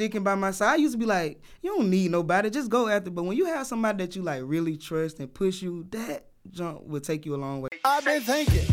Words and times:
sticking 0.00 0.22
by 0.22 0.34
my 0.34 0.50
side. 0.50 0.72
I 0.72 0.76
used 0.76 0.94
to 0.94 0.98
be 0.98 1.04
like, 1.04 1.42
you 1.60 1.76
don't 1.76 1.90
need 1.90 2.10
nobody, 2.10 2.48
just 2.48 2.70
go 2.70 2.88
after. 2.88 3.10
But 3.10 3.24
when 3.24 3.36
you 3.36 3.44
have 3.44 3.66
somebody 3.66 4.02
that 4.02 4.16
you 4.16 4.22
like 4.22 4.40
really 4.46 4.78
trust 4.78 5.20
and 5.20 5.32
push 5.32 5.60
you, 5.60 5.86
that 5.90 6.24
jump 6.50 6.86
will 6.86 7.02
take 7.02 7.26
you 7.26 7.34
a 7.34 7.36
long 7.36 7.60
way. 7.60 7.68
I've 7.84 8.02
been 8.06 8.22
thinking 8.22 8.66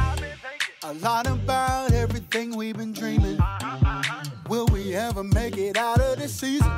a 0.84 0.94
lot 0.94 1.28
about 1.28 1.92
everything 1.92 2.56
we've 2.56 2.78
been 2.78 2.94
dreaming. 2.94 3.38
Will 4.48 4.68
we 4.68 4.96
ever 4.96 5.22
make 5.22 5.58
it 5.58 5.76
out 5.76 6.00
of 6.00 6.18
this 6.18 6.34
season? 6.34 6.72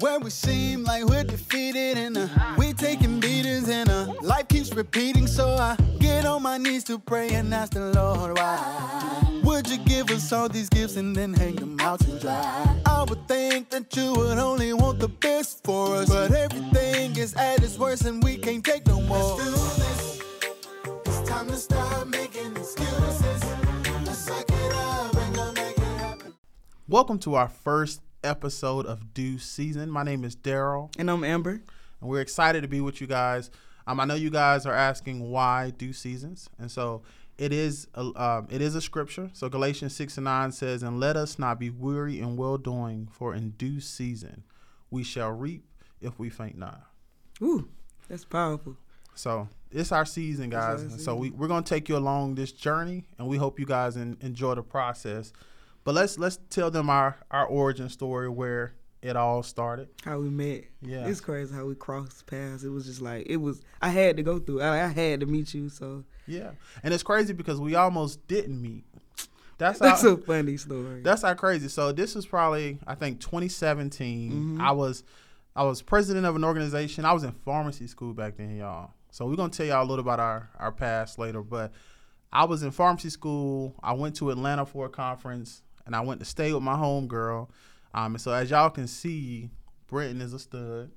Where 0.00 0.18
we 0.18 0.30
seem 0.30 0.84
like 0.84 1.04
we're 1.04 1.24
defeated 1.24 1.98
and 1.98 2.16
uh, 2.16 2.26
we 2.56 2.72
taking 2.72 3.20
beatings 3.20 3.68
and 3.68 3.90
uh, 3.90 4.14
life 4.22 4.48
keeps 4.48 4.72
repeating. 4.72 5.26
So 5.26 5.50
I 5.50 5.76
get 5.98 6.24
on 6.24 6.42
my 6.42 6.56
knees 6.56 6.84
to 6.84 6.98
pray 6.98 7.28
and 7.34 7.52
ask 7.52 7.74
the 7.74 7.92
Lord 7.92 8.38
why. 8.38 9.40
Would 9.44 9.68
you 9.68 9.76
give 9.76 10.10
us 10.10 10.32
all 10.32 10.48
these 10.48 10.70
gifts 10.70 10.96
and 10.96 11.14
then 11.14 11.34
hang 11.34 11.56
them 11.56 11.78
out 11.80 12.00
to 12.00 12.18
dry? 12.18 12.80
I 12.86 13.04
would 13.04 13.28
think 13.28 13.68
that 13.70 13.94
you 13.94 14.14
would 14.14 14.38
only 14.38 14.72
want 14.72 15.00
the 15.00 15.08
best 15.08 15.62
for 15.64 15.96
us, 15.96 16.08
but 16.08 16.32
everything 16.32 17.14
is 17.18 17.34
at 17.34 17.62
its 17.62 17.78
worst 17.78 18.06
and 18.06 18.24
we 18.24 18.38
can't 18.38 18.64
take 18.64 18.86
no 18.86 19.02
more. 19.02 19.36
Let's 19.36 19.44
do 19.44 19.50
this. 19.82 20.22
It's 21.04 21.28
time 21.28 21.46
to 21.48 21.56
stop 21.56 22.06
making 22.06 22.56
excuses. 22.56 23.44
Let's 24.06 24.18
suck 24.18 24.48
it 24.48 24.72
up 24.72 25.14
and 25.14 25.34
go 25.34 25.52
make 25.52 25.76
it 25.76 25.98
happen. 25.98 26.34
Welcome 26.88 27.18
to 27.18 27.34
our 27.34 27.48
first 27.48 28.00
episode 28.22 28.86
of 28.86 29.14
Due 29.14 29.38
Season. 29.38 29.90
My 29.90 30.02
name 30.02 30.24
is 30.24 30.36
Darryl, 30.36 30.90
And 30.98 31.10
I'm 31.10 31.24
Amber. 31.24 31.62
and 32.00 32.10
we're 32.10 32.20
excited 32.20 32.62
to 32.62 32.68
be 32.68 32.80
with 32.80 33.00
you 33.00 33.06
guys. 33.06 33.50
Um, 33.86 33.98
I 34.00 34.04
know 34.04 34.14
you 34.14 34.30
guys 34.30 34.66
are 34.66 34.74
asking 34.74 35.30
why 35.30 35.70
due 35.70 35.92
seasons, 35.92 36.48
and 36.58 36.70
so 36.70 37.02
it 37.38 37.52
is. 37.52 37.88
A, 37.94 38.00
um, 38.22 38.46
it 38.50 38.60
is 38.60 38.74
a 38.74 38.80
scripture. 38.80 39.30
So 39.32 39.48
Galatians 39.48 39.94
six 39.96 40.16
and 40.18 40.24
nine 40.24 40.52
says, 40.52 40.82
"And 40.82 41.00
let 41.00 41.16
us 41.16 41.38
not 41.38 41.58
be 41.58 41.70
weary 41.70 42.20
in 42.20 42.36
well 42.36 42.58
doing, 42.58 43.08
for 43.10 43.34
in 43.34 43.50
due 43.52 43.80
season 43.80 44.44
we 44.90 45.02
shall 45.02 45.30
reap 45.32 45.64
if 46.00 46.18
we 46.18 46.28
faint 46.28 46.56
not." 46.58 46.82
Ooh, 47.42 47.68
that's 48.08 48.24
powerful. 48.24 48.76
So 49.14 49.48
it's 49.72 49.92
our 49.92 50.04
season, 50.04 50.50
guys. 50.50 50.82
our 50.82 50.88
And 50.88 51.00
so 51.00 51.16
we, 51.16 51.30
we're 51.30 51.48
gonna 51.48 51.62
take 51.62 51.88
you 51.88 51.96
along 51.96 52.34
this 52.36 52.52
journey, 52.52 53.06
and 53.18 53.26
we 53.26 53.38
hope 53.38 53.58
you 53.58 53.66
guys 53.66 53.96
en- 53.96 54.18
enjoy 54.20 54.54
the 54.54 54.62
process. 54.62 55.32
But 55.84 55.94
let's 55.94 56.18
let's 56.18 56.38
tell 56.50 56.70
them 56.70 56.90
our 56.90 57.16
our 57.30 57.46
origin 57.46 57.88
story 57.88 58.28
where 58.28 58.74
it 59.02 59.16
all 59.16 59.42
started. 59.42 59.88
How 60.04 60.18
we 60.18 60.28
met. 60.28 60.64
Yeah. 60.82 61.06
It's 61.06 61.20
crazy 61.20 61.54
how 61.54 61.64
we 61.64 61.74
crossed 61.74 62.26
paths. 62.26 62.64
It 62.64 62.68
was 62.68 62.86
just 62.86 63.00
like 63.00 63.26
it 63.28 63.38
was. 63.38 63.62
I 63.80 63.88
had 63.88 64.16
to 64.18 64.22
go 64.22 64.38
through. 64.38 64.60
I, 64.60 64.84
I 64.84 64.88
had 64.88 65.20
to 65.20 65.26
meet 65.26 65.54
you. 65.54 65.68
So 65.68 66.04
Yeah, 66.26 66.50
and 66.82 66.92
it's 66.92 67.02
crazy 67.02 67.32
because 67.32 67.60
we 67.60 67.74
almost 67.74 68.26
didn't 68.28 68.60
meet. 68.60 68.84
That's 69.58 69.78
that's 69.78 70.02
how 70.02 70.10
a 70.10 70.16
funny 70.16 70.56
story. 70.56 71.02
that's 71.02 71.22
how 71.22 71.34
crazy. 71.34 71.68
So 71.68 71.92
this 71.92 72.14
was 72.14 72.26
probably 72.26 72.78
I 72.86 72.94
think 72.94 73.20
2017. 73.20 74.32
Mm-hmm. 74.32 74.60
I 74.60 74.72
was 74.72 75.04
I 75.54 75.64
was 75.64 75.82
president 75.82 76.26
of 76.26 76.36
an 76.36 76.44
organization. 76.44 77.04
I 77.04 77.12
was 77.12 77.24
in 77.24 77.32
pharmacy 77.32 77.86
school 77.86 78.14
back 78.14 78.36
then, 78.36 78.56
y'all. 78.56 78.92
So 79.10 79.26
we're 79.26 79.36
gonna 79.36 79.50
tell 79.50 79.66
y'all 79.66 79.82
a 79.82 79.88
little 79.88 80.04
about 80.04 80.20
our 80.20 80.50
our 80.58 80.72
past 80.72 81.18
later, 81.18 81.42
but 81.42 81.72
I 82.32 82.44
was 82.44 82.62
in 82.62 82.70
pharmacy 82.70 83.10
school. 83.10 83.74
I 83.82 83.92
went 83.92 84.16
to 84.16 84.30
Atlanta 84.30 84.64
for 84.64 84.86
a 84.86 84.88
conference, 84.88 85.62
and 85.86 85.94
I 85.96 86.00
went 86.00 86.20
to 86.20 86.26
stay 86.26 86.52
with 86.52 86.62
my 86.62 86.74
homegirl. 86.74 87.48
Um, 87.94 88.14
and 88.14 88.20
so 88.20 88.32
as 88.32 88.50
y'all 88.50 88.70
can 88.70 88.86
see, 88.86 89.50
Brenton 89.88 90.20
is 90.20 90.32
a 90.32 90.38
stud. 90.38 90.90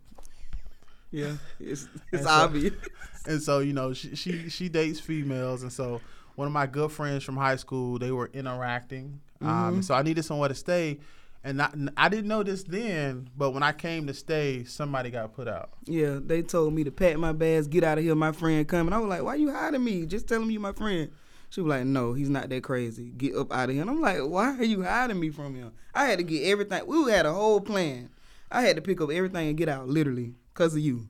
yeah, 1.11 1.33
it's 1.59 1.83
And 1.83 2.01
it's 2.11 2.23
so- 2.23 2.29
obvious. 2.29 2.73
and 3.25 3.41
so 3.41 3.59
you 3.59 3.73
know 3.73 3.93
she, 3.93 4.15
she 4.15 4.49
she 4.49 4.67
dates 4.69 4.99
females 4.99 5.63
and 5.63 5.71
so 5.71 6.01
one 6.35 6.45
of 6.45 6.51
my 6.51 6.65
good 6.65 6.91
friends 6.91 7.23
from 7.23 7.37
high 7.37 7.55
school 7.55 7.97
they 7.97 8.11
were 8.11 8.29
interacting 8.33 9.21
um, 9.39 9.75
and 9.75 9.85
so 9.85 9.93
i 9.95 10.01
needed 10.01 10.23
somewhere 10.25 10.49
to 10.49 10.55
stay 10.55 10.99
and 11.41 11.61
I, 11.61 11.69
I 11.95 12.09
didn't 12.09 12.27
know 12.27 12.43
this 12.43 12.63
then 12.63 13.29
but 13.37 13.51
when 13.51 13.63
i 13.63 13.71
came 13.71 14.07
to 14.07 14.13
stay 14.13 14.65
somebody 14.65 15.09
got 15.09 15.33
put 15.33 15.47
out 15.47 15.69
Yeah, 15.85 16.19
they 16.21 16.41
told 16.41 16.73
me 16.73 16.83
to 16.83 16.91
pack 16.91 17.15
my 17.17 17.31
bags, 17.31 17.67
get 17.67 17.85
out 17.85 17.97
of 17.97 18.03
here. 18.03 18.13
My 18.13 18.33
friend 18.33 18.67
coming. 18.67 18.91
I 18.91 18.97
was 18.97 19.07
like, 19.07 19.23
why 19.23 19.35
you 19.35 19.51
hiding 19.53 19.83
me? 19.85 20.05
Just 20.05 20.27
telling 20.27 20.43
him 20.43 20.51
you 20.51 20.59
my 20.59 20.73
friend. 20.73 21.09
She 21.53 21.61
was 21.61 21.69
like, 21.69 21.85
no, 21.85 22.13
he's 22.13 22.29
not 22.31 22.49
that 22.49 22.63
crazy. 22.63 23.11
Get 23.15 23.35
up 23.35 23.51
out 23.53 23.69
of 23.69 23.75
here. 23.75 23.81
And 23.83 23.91
I'm 23.91 24.01
like, 24.01 24.17
why 24.21 24.57
are 24.57 24.63
you 24.63 24.81
hiding 24.81 25.19
me 25.19 25.29
from 25.29 25.53
him? 25.53 25.71
I 25.93 26.05
had 26.05 26.17
to 26.17 26.23
get 26.23 26.45
everything. 26.45 26.87
We 26.87 27.11
had 27.11 27.27
a 27.27 27.33
whole 27.33 27.61
plan. 27.61 28.09
I 28.49 28.61
had 28.63 28.75
to 28.75 28.81
pick 28.81 28.99
up 29.01 29.11
everything 29.11 29.49
and 29.49 29.57
get 29.57 29.69
out, 29.69 29.87
literally, 29.87 30.33
because 30.51 30.73
of 30.73 30.79
you. 30.79 31.07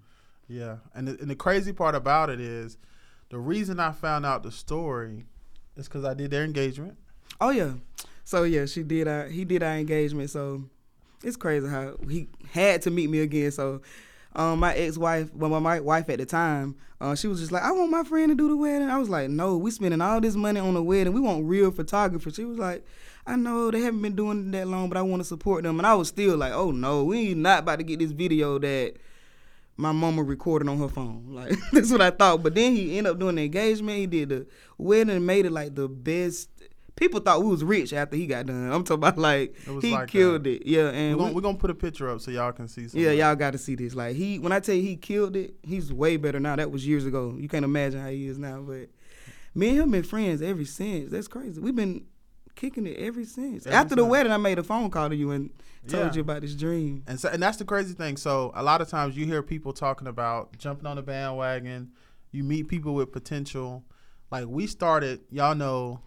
yeah 0.49 0.77
and 0.93 1.07
the, 1.07 1.11
and 1.21 1.29
the 1.29 1.35
crazy 1.35 1.71
part 1.71 1.95
about 1.95 2.29
it 2.29 2.41
is 2.41 2.77
the 3.29 3.39
reason 3.39 3.79
i 3.79 3.91
found 3.93 4.25
out 4.25 4.43
the 4.43 4.51
story 4.51 5.25
is 5.77 5.87
because 5.87 6.03
i 6.03 6.13
did 6.13 6.29
their 6.31 6.43
engagement 6.43 6.97
Oh 7.41 7.49
yeah. 7.49 7.73
So 8.23 8.43
yeah, 8.43 8.65
she 8.67 8.83
did 8.83 9.07
our 9.07 9.27
he 9.27 9.43
did 9.43 9.63
our 9.63 9.75
engagement. 9.75 10.29
So 10.29 10.63
it's 11.23 11.35
crazy 11.35 11.67
how 11.67 11.95
he 12.07 12.27
had 12.51 12.81
to 12.83 12.91
meet 12.91 13.09
me 13.09 13.19
again. 13.19 13.51
So 13.51 13.81
um, 14.35 14.59
my 14.59 14.73
ex 14.73 14.97
wife, 14.97 15.33
well, 15.33 15.59
my 15.59 15.79
wife 15.79 16.09
at 16.09 16.19
the 16.19 16.25
time, 16.25 16.75
uh, 16.99 17.15
she 17.15 17.27
was 17.27 17.39
just 17.39 17.51
like, 17.51 17.63
I 17.63 17.71
want 17.71 17.91
my 17.91 18.03
friend 18.03 18.29
to 18.29 18.35
do 18.35 18.47
the 18.47 18.55
wedding. 18.55 18.89
I 18.89 18.97
was 18.97 19.09
like, 19.09 19.29
No, 19.29 19.57
we 19.57 19.71
spending 19.71 20.01
all 20.01 20.21
this 20.21 20.35
money 20.35 20.59
on 20.59 20.73
the 20.73 20.81
wedding. 20.81 21.13
We 21.13 21.19
want 21.19 21.45
real 21.45 21.71
photographers. 21.71 22.35
She 22.35 22.45
was 22.45 22.57
like, 22.57 22.85
I 23.25 23.35
know 23.35 23.71
they 23.71 23.81
haven't 23.81 24.01
been 24.01 24.15
doing 24.15 24.51
that 24.51 24.67
long, 24.67 24.89
but 24.89 24.97
I 24.97 25.01
want 25.01 25.21
to 25.21 25.27
support 25.27 25.63
them. 25.63 25.79
And 25.79 25.87
I 25.87 25.93
was 25.93 26.07
still 26.07 26.37
like, 26.37 26.53
Oh 26.53 26.71
no, 26.71 27.03
we 27.03 27.33
not 27.33 27.59
about 27.59 27.77
to 27.77 27.83
get 27.83 27.99
this 27.99 28.11
video 28.11 28.57
that 28.59 28.95
my 29.75 29.91
mama 29.91 30.23
recorded 30.23 30.67
on 30.69 30.77
her 30.79 30.89
phone. 30.89 31.25
Like 31.33 31.55
that's 31.71 31.91
what 31.91 32.01
I 32.01 32.11
thought. 32.11 32.43
But 32.43 32.55
then 32.55 32.75
he 32.75 32.97
ended 32.97 33.11
up 33.11 33.19
doing 33.19 33.35
the 33.35 33.43
engagement. 33.43 33.97
He 33.97 34.07
did 34.07 34.29
the 34.29 34.47
wedding 34.77 35.15
and 35.15 35.25
made 35.25 35.45
it 35.45 35.51
like 35.51 35.75
the 35.75 35.87
best. 35.87 36.49
People 36.95 37.19
thought 37.21 37.41
we 37.41 37.47
was 37.49 37.63
rich 37.63 37.91
after 37.91 38.15
he 38.15 38.27
got 38.27 38.45
done. 38.45 38.71
I'm 38.71 38.83
talking 38.83 38.93
about 38.99 39.17
like 39.17 39.55
he 39.81 39.91
like 39.93 40.09
killed 40.09 40.43
that. 40.43 40.61
it. 40.61 40.67
Yeah, 40.67 40.83
we're 40.83 40.89
and 40.91 41.17
gonna, 41.17 41.29
we- 41.29 41.35
we're 41.35 41.41
gonna 41.41 41.57
put 41.57 41.71
a 41.71 41.75
picture 41.75 42.09
up 42.09 42.21
so 42.21 42.29
y'all 42.31 42.51
can 42.51 42.67
see 42.67 42.87
some 42.87 42.99
yeah, 42.99 43.11
y'all 43.11 43.35
got 43.35 43.51
to 43.51 43.57
see 43.57 43.73
this. 43.75 43.95
Like 43.95 44.15
he, 44.15 44.37
when 44.39 44.51
I 44.51 44.59
tell 44.59 44.75
you 44.75 44.83
he 44.83 44.95
killed 44.95 45.35
it, 45.35 45.55
he's 45.63 45.91
way 45.91 46.17
better 46.17 46.39
now. 46.39 46.55
That 46.55 46.69
was 46.71 46.85
years 46.85 47.05
ago. 47.05 47.35
You 47.37 47.47
can't 47.49 47.65
imagine 47.65 47.99
how 47.99 48.09
he 48.09 48.27
is 48.27 48.37
now. 48.37 48.61
But 48.61 48.89
me 49.55 49.69
and 49.69 49.79
him 49.79 49.91
been 49.91 50.03
friends 50.03 50.41
ever 50.43 50.63
since. 50.65 51.11
That's 51.11 51.27
crazy. 51.27 51.59
We've 51.59 51.75
been 51.75 52.05
kicking 52.55 52.85
it 52.85 52.97
ever 52.99 53.25
since. 53.25 53.65
Ever 53.65 53.75
After 53.75 53.95
the 53.95 54.05
wedding, 54.05 54.31
I 54.31 54.37
made 54.37 54.59
a 54.59 54.63
phone 54.63 54.91
call 54.91 55.09
to 55.09 55.15
you 55.15 55.31
and 55.31 55.49
told 55.87 56.05
Yeah. 56.07 56.13
you 56.13 56.21
about 56.21 56.41
this 56.41 56.53
dream. 56.53 57.03
And 57.07 57.19
so, 57.19 57.27
and 57.29 57.41
that's 57.41 57.57
the 57.57 57.65
crazy 57.65 57.95
thing. 57.95 58.17
So 58.17 58.51
a 58.53 58.61
lot 58.61 58.81
of 58.81 58.87
times 58.87 59.17
you 59.17 59.25
hear 59.25 59.41
people 59.41 59.73
talking 59.73 60.07
about 60.07 60.55
jumping 60.59 60.85
on 60.85 60.97
the 60.97 61.01
bandwagon. 61.01 61.91
You 62.31 62.43
meet 62.43 62.67
people 62.67 62.93
with 62.93 63.11
potential. 63.11 63.83
Like 64.31 64.45
we 64.47 64.67
started, 64.67 65.21
y'all 65.31 65.55
know, 65.55 65.99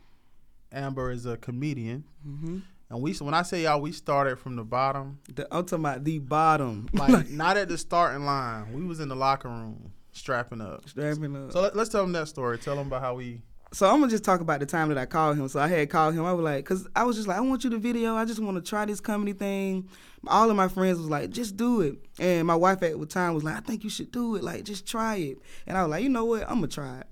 Amber 0.77 1.11
is 1.11 1.27
a 1.27 1.37
comedian, 1.37 2.05
hmm 2.23 2.59
and 2.89 3.03
we. 3.03 3.13
When 3.15 3.35
I 3.35 3.43
say 3.43 3.65
y'all, 3.65 3.81
we 3.81 3.91
started 3.93 4.39
from 4.39 4.55
the 4.57 4.63
bottom. 4.65 5.19
The, 5.35 5.45
I'm 5.51 5.65
talking 5.65 5.85
about 5.85 6.05
the 6.05 6.19
bottom. 6.21 6.89
Like 6.93 7.29
not 7.31 7.57
at 7.57 7.69
the 7.69 7.79
starting 7.79 8.25
line. 8.25 8.73
We 8.73 8.85
was 8.85 9.01
in 9.01 9.09
the 9.09 9.17
locker 9.17 9.49
room 9.49 9.93
strapping 10.13 10.61
up. 10.61 10.89
strapping 10.89 11.37
up. 11.37 11.53
So 11.53 11.63
let, 11.63 11.77
let's 11.77 11.91
tell 11.91 12.03
them 12.03 12.13
that 12.13 12.29
story. 12.29 12.59
Tell 12.59 12.77
them 12.77 12.87
about 12.87 13.03
how 13.03 13.15
we. 13.15 13.43
So 13.73 13.91
I'm 13.91 13.99
gonna 14.01 14.11
just 14.11 14.23
talk 14.25 14.41
about 14.41 14.61
the 14.61 14.67
time 14.67 14.89
that 14.91 14.99
I 14.99 15.07
called 15.07 15.37
him. 15.37 15.49
So 15.49 15.59
I 15.59 15.67
had 15.67 15.91
called 15.91 16.15
him. 16.15 16.25
I 16.25 16.33
was 16.33 16.45
like, 16.45 16.65
cause 16.65 16.87
I 16.95 17.03
was 17.03 17.17
just 17.17 17.27
like, 17.27 17.37
I 17.37 17.41
want 17.41 17.65
you 17.65 17.71
to 17.71 17.79
video. 17.79 18.15
I 18.15 18.25
just 18.25 18.39
want 18.39 18.57
to 18.57 18.63
try 18.63 18.85
this 18.85 19.01
comedy 19.01 19.33
thing. 19.33 19.89
All 20.29 20.49
of 20.49 20.57
my 20.57 20.69
friends 20.69 20.99
was 20.99 21.09
like, 21.09 21.31
just 21.31 21.57
do 21.57 21.81
it. 21.81 21.97
And 22.21 22.47
my 22.47 22.55
wife 22.55 22.83
at 22.83 22.99
the 22.99 23.07
time 23.07 23.35
was 23.35 23.43
like, 23.43 23.57
I 23.57 23.61
think 23.61 23.83
you 23.83 23.91
should 23.91 24.13
do 24.13 24.37
it. 24.37 24.45
Like, 24.45 24.63
just 24.65 24.87
try 24.87 25.17
it. 25.17 25.39
And 25.67 25.77
I 25.77 25.83
was 25.83 25.91
like, 25.91 26.05
you 26.05 26.09
know 26.09 26.25
what? 26.25 26.43
I'm 26.43 26.57
gonna 26.57 26.69
try 26.69 27.01
it. 27.01 27.07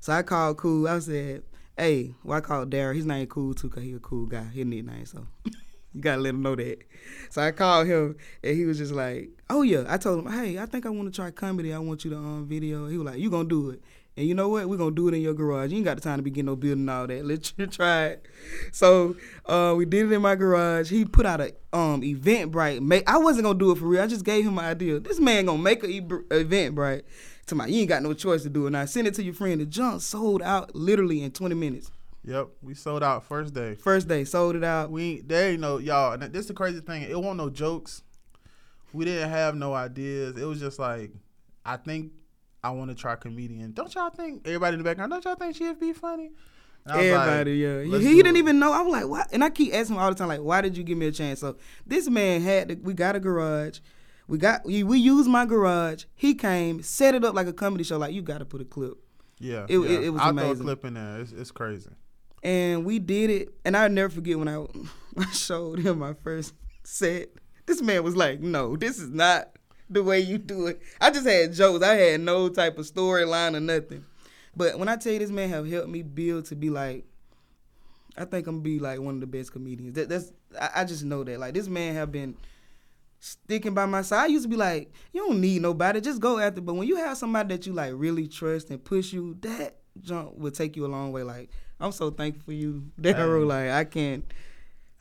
So 0.00 0.12
I 0.12 0.22
called 0.22 0.56
Cool. 0.56 0.88
I 0.88 0.98
said, 0.98 1.44
Hey, 1.80 2.12
well 2.24 2.36
I 2.36 2.42
called 2.42 2.68
Darryl. 2.68 2.94
His 2.94 3.06
name 3.06 3.26
Cool 3.26 3.54
too, 3.54 3.70
cause 3.70 3.82
he 3.82 3.94
a 3.94 3.98
cool 4.00 4.26
guy. 4.26 4.42
His 4.42 4.66
nickname. 4.66 5.06
So 5.06 5.26
you 5.94 6.02
gotta 6.02 6.20
let 6.20 6.34
him 6.34 6.42
know 6.42 6.54
that. 6.54 6.82
So 7.30 7.40
I 7.40 7.52
called 7.52 7.86
him, 7.86 8.16
and 8.44 8.54
he 8.54 8.66
was 8.66 8.76
just 8.76 8.92
like, 8.92 9.30
Oh 9.48 9.62
yeah. 9.62 9.84
I 9.88 9.96
told 9.96 10.18
him, 10.18 10.30
Hey, 10.30 10.58
I 10.58 10.66
think 10.66 10.84
I 10.84 10.90
want 10.90 11.10
to 11.10 11.16
try 11.18 11.30
comedy. 11.30 11.72
I 11.72 11.78
want 11.78 12.04
you 12.04 12.10
to 12.10 12.18
um 12.18 12.46
video. 12.46 12.86
He 12.86 12.98
was 12.98 13.06
like, 13.06 13.18
You 13.18 13.30
gonna 13.30 13.48
do 13.48 13.70
it? 13.70 13.82
And 14.14 14.28
you 14.28 14.34
know 14.34 14.50
what? 14.50 14.68
We're 14.68 14.76
gonna 14.76 14.90
do 14.90 15.08
it 15.08 15.14
in 15.14 15.22
your 15.22 15.32
garage. 15.32 15.70
You 15.70 15.78
ain't 15.78 15.86
got 15.86 15.94
the 15.94 16.02
time 16.02 16.18
to 16.18 16.22
be 16.22 16.30
getting 16.30 16.44
no 16.44 16.56
building 16.56 16.86
all 16.86 17.06
that. 17.06 17.24
Let 17.24 17.50
you 17.56 17.66
try 17.66 18.08
it. 18.08 18.26
So 18.72 19.16
uh, 19.46 19.72
we 19.74 19.86
did 19.86 20.04
it 20.04 20.12
in 20.12 20.20
my 20.20 20.34
garage. 20.34 20.90
He 20.90 21.06
put 21.06 21.24
out 21.24 21.40
a 21.40 21.54
um 21.72 22.02
Eventbrite. 22.02 22.82
Make 22.82 23.08
I 23.08 23.16
wasn't 23.16 23.44
gonna 23.44 23.58
do 23.58 23.70
it 23.70 23.78
for 23.78 23.86
real. 23.86 24.02
I 24.02 24.06
just 24.06 24.26
gave 24.26 24.44
him 24.44 24.58
an 24.58 24.66
idea. 24.66 25.00
This 25.00 25.18
man 25.18 25.46
gonna 25.46 25.62
make 25.62 25.82
an 25.82 25.90
Eventbrite. 26.28 27.04
To 27.50 27.54
my, 27.56 27.66
you 27.66 27.80
ain't 27.80 27.88
got 27.88 28.02
no 28.02 28.12
choice 28.14 28.42
to 28.44 28.48
do 28.48 28.66
it. 28.66 28.70
Now 28.70 28.84
send 28.84 29.06
it 29.06 29.14
to 29.14 29.22
your 29.22 29.34
friend. 29.34 29.60
The 29.60 29.66
junk 29.66 30.02
sold 30.02 30.40
out 30.40 30.74
literally 30.74 31.22
in 31.22 31.30
20 31.32 31.54
minutes. 31.54 31.90
Yep, 32.24 32.48
we 32.62 32.74
sold 32.74 33.02
out 33.02 33.24
first 33.24 33.54
day. 33.54 33.74
First 33.74 34.06
day, 34.08 34.24
sold 34.24 34.54
it 34.56 34.62
out. 34.62 34.90
We 34.90 35.02
ain't- 35.02 35.28
there 35.28 35.50
ain't 35.50 35.60
no 35.60 35.78
y'all. 35.78 36.16
This 36.16 36.46
the 36.46 36.54
crazy 36.54 36.80
thing. 36.80 37.02
It 37.02 37.16
wasn't 37.16 37.38
no 37.38 37.50
jokes. 37.50 38.02
We 38.92 39.04
didn't 39.04 39.30
have 39.30 39.54
no 39.54 39.74
ideas. 39.74 40.36
It 40.36 40.44
was 40.44 40.60
just 40.60 40.78
like, 40.78 41.10
I 41.64 41.76
think 41.76 42.12
I 42.62 42.70
want 42.70 42.90
to 42.90 42.94
try 42.96 43.16
comedian. 43.16 43.72
Don't 43.72 43.94
y'all 43.94 44.10
think 44.10 44.42
everybody 44.46 44.74
in 44.74 44.78
the 44.78 44.84
background? 44.84 45.10
Don't 45.12 45.24
y'all 45.24 45.34
think 45.34 45.56
she'd 45.56 45.80
be 45.80 45.92
funny? 45.92 46.30
I 46.86 46.96
was 46.96 46.96
like, 46.96 47.04
Everybody, 47.28 47.56
yeah. 47.56 47.82
He, 47.98 48.14
didn't 48.16 48.36
it. 48.36 48.38
even 48.38 48.58
know. 48.58 48.72
I 48.72 48.82
was 48.82 48.92
like, 48.92 49.06
what? 49.08 49.28
And 49.32 49.42
I 49.44 49.50
keep 49.50 49.74
asking 49.74 49.96
him 49.96 50.02
all 50.02 50.08
the 50.10 50.14
time, 50.16 50.28
like, 50.28 50.40
why 50.40 50.60
did 50.60 50.76
you 50.76 50.84
give 50.84 50.96
me 50.98 51.06
a 51.06 51.12
chance? 51.12 51.40
So 51.40 51.56
this 51.86 52.08
man 52.08 52.40
had, 52.42 52.68
the, 52.68 52.74
we 52.76 52.94
got 52.94 53.16
a 53.16 53.20
garage. 53.20 53.80
We 54.30 54.38
got, 54.38 54.64
we, 54.64 54.82
we 54.84 54.98
used 54.98 55.28
my 55.28 55.44
garage. 55.44 56.04
He 56.14 56.34
came, 56.34 56.82
set 56.82 57.14
it 57.14 57.24
up 57.24 57.34
like 57.34 57.46
a 57.48 57.52
comedy 57.52 57.84
show. 57.84 57.98
Like, 57.98 58.14
you 58.14 58.22
got 58.22 58.38
to 58.38 58.44
put 58.44 58.60
a 58.60 58.64
clip. 58.64 58.94
Yeah, 59.38 59.66
It- 59.68 59.78
yeah. 59.78 59.88
it- 59.88 60.04
it 60.04 60.10
was 60.10 60.22
I'll 60.22 60.32
throw 60.32 60.42
a 60.42 60.46
amazing. 60.46 60.64
clip 60.64 60.84
in 60.84 60.94
there. 60.94 61.20
It's, 61.20 61.32
it's 61.32 61.50
crazy. 61.50 61.90
And 62.42 62.84
we 62.84 62.98
did 62.98 63.28
it. 63.30 63.48
And 63.64 63.76
I'll 63.76 63.90
never 63.90 64.08
forget 64.08 64.38
when 64.38 64.48
I, 64.48 64.64
I 65.18 65.26
showed 65.32 65.80
him 65.80 65.98
my 65.98 66.14
first 66.14 66.54
set. 66.84 67.28
This 67.66 67.82
man 67.82 68.02
was 68.04 68.16
like, 68.16 68.40
no, 68.40 68.76
this 68.76 68.98
is 68.98 69.10
not 69.10 69.50
the 69.90 70.02
way 70.02 70.20
you 70.20 70.38
do 70.38 70.66
it. 70.68 70.80
I 71.00 71.10
just 71.10 71.26
had 71.26 71.52
jokes. 71.52 71.84
I 71.84 71.94
had 71.94 72.20
no 72.20 72.48
type 72.48 72.78
of 72.78 72.86
storyline 72.86 73.56
or 73.56 73.60
nothing. 73.60 74.04
But 74.56 74.78
when 74.78 74.88
I 74.88 74.96
tell 74.96 75.12
you 75.12 75.18
this 75.18 75.30
man 75.30 75.48
have 75.50 75.68
helped 75.68 75.88
me 75.88 76.02
build 76.02 76.44
to 76.46 76.56
be 76.56 76.70
like, 76.70 77.04
I 78.16 78.24
think 78.24 78.46
I'm 78.46 78.56
gonna 78.56 78.62
be 78.62 78.78
like 78.78 79.00
one 79.00 79.14
of 79.14 79.20
the 79.20 79.26
best 79.26 79.52
comedians. 79.52 79.94
That, 79.94 80.08
that's 80.08 80.32
I, 80.60 80.70
I 80.76 80.84
just 80.84 81.04
know 81.04 81.22
that. 81.24 81.38
Like 81.38 81.54
this 81.54 81.68
man 81.68 81.94
have 81.94 82.10
been 82.12 82.36
sticking 83.20 83.74
by 83.74 83.86
my 83.86 84.02
side. 84.02 84.24
I 84.24 84.26
used 84.26 84.44
to 84.44 84.48
be 84.48 84.56
like, 84.56 84.92
you 85.12 85.24
don't 85.26 85.40
need 85.40 85.62
nobody, 85.62 86.00
just 86.00 86.20
go 86.20 86.38
after. 86.38 86.60
But 86.60 86.74
when 86.74 86.88
you 86.88 86.96
have 86.96 87.16
somebody 87.16 87.54
that 87.54 87.66
you 87.66 87.72
like 87.72 87.92
really 87.94 88.26
trust 88.26 88.70
and 88.70 88.82
push 88.82 89.12
you, 89.12 89.36
that 89.42 89.76
jump 90.00 90.36
will 90.36 90.50
take 90.50 90.74
you 90.76 90.86
a 90.86 90.88
long 90.88 91.12
way. 91.12 91.22
Like 91.22 91.50
I'm 91.78 91.92
so 91.92 92.10
thankful 92.10 92.42
for 92.46 92.52
you, 92.52 92.90
Darryl. 93.00 93.46
Like 93.46 93.70
I 93.70 93.84
can't. 93.84 94.24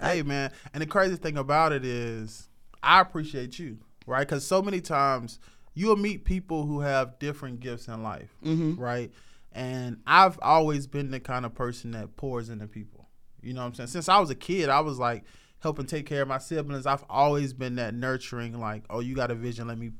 Hey 0.01 0.21
man, 0.21 0.51
and 0.74 0.81
the 0.81 0.86
crazy 0.88 1.16
thing 1.18 1.38
about 1.38 1.74
it 1.74 1.83
is, 1.83 2.48
I 2.81 3.01
appreciate 3.01 3.60
you, 3.60 3.80
right? 4.06 4.27
Because 4.27 4.45
so 4.48 4.62
many 4.62 4.80
times 4.80 5.39
you'll 5.74 5.98
meet 5.98 6.24
people 6.24 6.66
who 6.66 6.80
have 6.81 7.19
different 7.19 7.60
gifts 7.60 7.88
in 7.88 8.01
life, 8.04 8.33
Mm-hmm. 8.45 8.80
right? 8.81 9.12
And 9.51 9.98
I've 10.07 10.38
always 10.42 10.88
been 10.88 11.12
the 11.12 11.19
kind 11.19 11.45
of 11.45 11.54
person 11.56 11.92
that 11.92 12.16
pours 12.16 12.50
into 12.50 12.68
people. 12.68 13.07
You 13.42 13.54
know 13.54 13.62
what 13.62 13.68
I'm 13.68 13.74
saying? 13.75 13.88
Since 13.88 14.07
I 14.07 14.19
was 14.19 14.30
a 14.30 14.36
kid, 14.36 14.69
I 14.69 14.80
was 14.81 15.00
like 15.00 15.24
helping 15.59 15.85
take 15.85 16.06
care 16.06 16.21
of 16.21 16.27
my 16.27 16.38
siblings. 16.38 16.85
I've 16.85 17.06
always 17.09 17.53
been 17.53 17.75
that 17.75 17.94
nurturing, 17.94 18.59
like, 18.59 18.83
oh, 18.89 19.00
you 19.00 19.15
got 19.15 19.31
a 19.31 19.35
vision, 19.35 19.67
let 19.67 19.77
me 19.77 19.91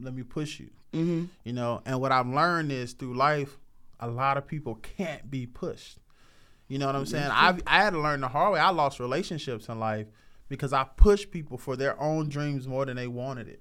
let 0.00 0.14
me 0.14 0.22
push 0.22 0.60
you. 0.60 0.70
Mm-hmm. 0.92 1.24
You 1.44 1.52
know, 1.52 1.82
and 1.86 2.00
what 2.00 2.12
I've 2.12 2.26
learned 2.26 2.72
is 2.72 2.92
through 2.92 3.14
life, 3.14 3.58
a 4.00 4.08
lot 4.08 4.36
of 4.36 4.46
people 4.46 4.76
can't 4.76 5.30
be 5.30 5.46
pushed. 5.46 5.98
You 6.68 6.78
know 6.78 6.86
what 6.86 6.96
I'm 6.96 7.06
saying? 7.06 7.30
I 7.30 7.58
I 7.66 7.82
had 7.82 7.90
to 7.90 8.00
learn 8.00 8.20
the 8.20 8.28
hard 8.28 8.54
way. 8.54 8.60
I 8.60 8.70
lost 8.70 9.00
relationships 9.00 9.68
in 9.68 9.78
life 9.78 10.06
because 10.48 10.72
I 10.72 10.84
pushed 10.84 11.30
people 11.30 11.58
for 11.58 11.76
their 11.76 12.00
own 12.00 12.28
dreams 12.28 12.66
more 12.66 12.84
than 12.84 12.96
they 12.96 13.06
wanted 13.06 13.48
it. 13.48 13.60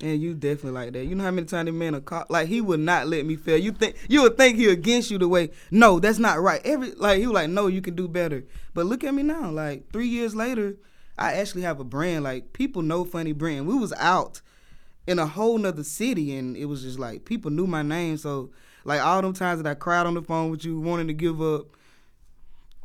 And 0.00 0.20
you 0.20 0.34
definitely 0.34 0.70
like 0.72 0.92
that. 0.94 1.04
You 1.04 1.14
know 1.14 1.24
how 1.24 1.30
many 1.30 1.46
times 1.46 1.66
the 1.66 1.72
man 1.72 1.94
a 1.94 2.00
cop 2.00 2.30
like 2.30 2.48
he 2.48 2.60
would 2.60 2.80
not 2.80 3.06
let 3.06 3.26
me 3.26 3.36
fail. 3.36 3.58
You 3.58 3.72
think 3.72 3.96
you 4.08 4.22
would 4.22 4.36
think 4.36 4.56
he 4.56 4.68
against 4.68 5.10
you 5.10 5.18
the 5.18 5.28
way. 5.28 5.50
No, 5.70 6.00
that's 6.00 6.18
not 6.18 6.40
right. 6.40 6.60
Every 6.64 6.92
like 6.92 7.18
he 7.18 7.26
was 7.26 7.34
like, 7.34 7.50
no, 7.50 7.66
you 7.66 7.82
can 7.82 7.94
do 7.94 8.08
better. 8.08 8.44
But 8.74 8.86
look 8.86 9.04
at 9.04 9.14
me 9.14 9.22
now. 9.22 9.50
Like 9.50 9.92
three 9.92 10.08
years 10.08 10.34
later, 10.34 10.76
I 11.18 11.34
actually 11.34 11.62
have 11.62 11.80
a 11.80 11.84
brand. 11.84 12.24
Like 12.24 12.52
people 12.52 12.82
know 12.82 13.04
Funny 13.04 13.32
Brenton. 13.32 13.66
We 13.66 13.74
was 13.74 13.92
out 13.94 14.40
in 15.06 15.18
a 15.18 15.26
whole 15.26 15.58
nother 15.58 15.84
city, 15.84 16.36
and 16.36 16.56
it 16.56 16.66
was 16.66 16.82
just 16.82 16.98
like 16.98 17.24
people 17.24 17.50
knew 17.50 17.66
my 17.66 17.82
name. 17.82 18.16
So 18.16 18.50
like 18.84 19.00
all 19.00 19.22
them 19.22 19.32
times 19.32 19.62
that 19.62 19.68
I 19.70 19.74
cried 19.74 20.06
on 20.06 20.14
the 20.14 20.22
phone 20.22 20.50
with 20.50 20.64
you, 20.64 20.80
wanting 20.80 21.08
to 21.08 21.12
give 21.14 21.40
up, 21.40 21.66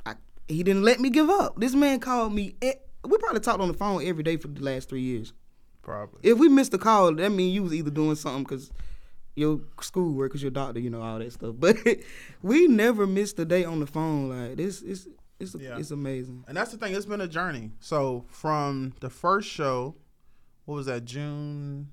I, 0.06 0.16
he 0.48 0.64
didn't 0.64 0.84
let 0.84 1.00
me 1.00 1.10
give 1.10 1.30
up. 1.30 1.60
This 1.60 1.74
man 1.74 2.00
called 2.00 2.34
me. 2.34 2.56
e- 2.64 2.74
We 3.04 3.18
probably 3.18 3.40
talked 3.42 3.62
on 3.62 3.68
the 3.68 3.74
phone 3.74 4.06
every 4.06 4.24
day 4.24 4.38
for 4.38 4.48
the 4.48 4.62
last 4.62 4.90
three 4.90 5.02
years. 5.02 5.34
Probably. 5.82 6.20
If 6.24 6.38
we 6.38 6.50
missed 6.50 6.74
a 6.74 6.78
call, 6.78 7.14
that 7.16 7.30
means 7.32 7.54
you 7.56 7.64
was 7.64 7.74
either 7.74 7.90
doing 7.92 8.16
something 8.16 8.44
because 8.44 8.70
your 9.36 9.62
schoolwork, 9.82 10.32
because 10.32 10.42
your 10.42 10.52
doctor, 10.52 10.80
you 10.80 10.90
know 10.90 11.02
all 11.02 11.20
that 11.20 11.32
stuff. 11.32 11.56
But 11.60 11.78
we 12.42 12.68
never 12.68 13.08
missed 13.08 13.40
a 13.40 13.46
day 13.46 13.64
on 13.64 13.80
the 13.80 13.88
phone. 13.88 14.30
Like 14.30 14.58
this, 14.58 14.82
it's 14.82 15.08
it's 15.40 15.56
Yeah. 15.56 15.78
it's 15.78 15.92
amazing. 15.92 16.44
And 16.48 16.56
that's 16.58 16.72
the 16.72 16.78
thing. 16.78 16.94
It's 16.96 17.06
been 17.06 17.22
a 17.22 17.28
journey. 17.28 17.72
So 17.80 18.26
from 18.30 18.94
the 19.02 19.10
first 19.10 19.48
show, 19.50 19.96
what 20.66 20.76
was 20.76 20.86
that? 20.88 21.06
June 21.06 21.90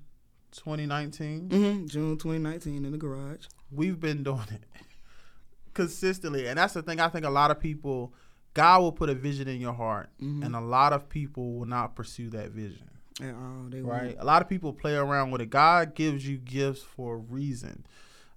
2019. 0.51 1.49
hmm 1.49 1.85
June 1.87 2.17
2019 2.17 2.85
in 2.85 2.91
the 2.91 2.97
garage. 2.97 3.45
We've 3.71 3.99
been 3.99 4.23
doing 4.23 4.47
it 4.51 4.63
consistently, 5.73 6.47
and 6.47 6.57
that's 6.57 6.73
the 6.73 6.81
thing. 6.81 6.99
I 6.99 7.09
think 7.09 7.25
a 7.25 7.29
lot 7.29 7.51
of 7.51 7.59
people, 7.59 8.13
God 8.53 8.81
will 8.81 8.91
put 8.91 9.09
a 9.09 9.15
vision 9.15 9.47
in 9.47 9.59
your 9.59 9.73
heart, 9.73 10.09
Mhm. 10.21 10.45
and 10.45 10.55
a 10.55 10.61
lot 10.61 10.93
of 10.93 11.09
people 11.09 11.57
will 11.59 11.65
not 11.65 11.95
pursue 11.95 12.29
that 12.31 12.51
vision. 12.51 12.89
At 13.21 13.33
all, 13.33 13.67
they 13.69 13.81
right? 13.81 14.07
won't. 14.07 14.19
A 14.19 14.25
lot 14.25 14.41
of 14.41 14.49
people 14.49 14.73
play 14.73 14.95
around 14.95 15.31
with 15.31 15.41
it. 15.41 15.49
God 15.49 15.95
gives 15.95 16.27
you 16.27 16.37
gifts 16.37 16.81
for 16.81 17.15
a 17.15 17.17
reason, 17.17 17.85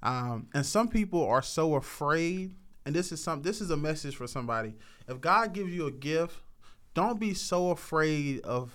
um, 0.02 0.48
and 0.54 0.64
some 0.66 0.88
people 0.88 1.24
are 1.26 1.42
so 1.42 1.74
afraid. 1.74 2.54
And 2.86 2.94
this 2.94 3.12
is 3.12 3.22
some. 3.22 3.42
This 3.42 3.60
is 3.60 3.70
a 3.70 3.76
message 3.76 4.16
for 4.16 4.26
somebody. 4.26 4.74
If 5.08 5.20
God 5.20 5.52
gives 5.52 5.72
you 5.74 5.86
a 5.86 5.90
gift, 5.90 6.36
don't 6.94 7.20
be 7.20 7.34
so 7.34 7.70
afraid 7.70 8.40
of 8.40 8.72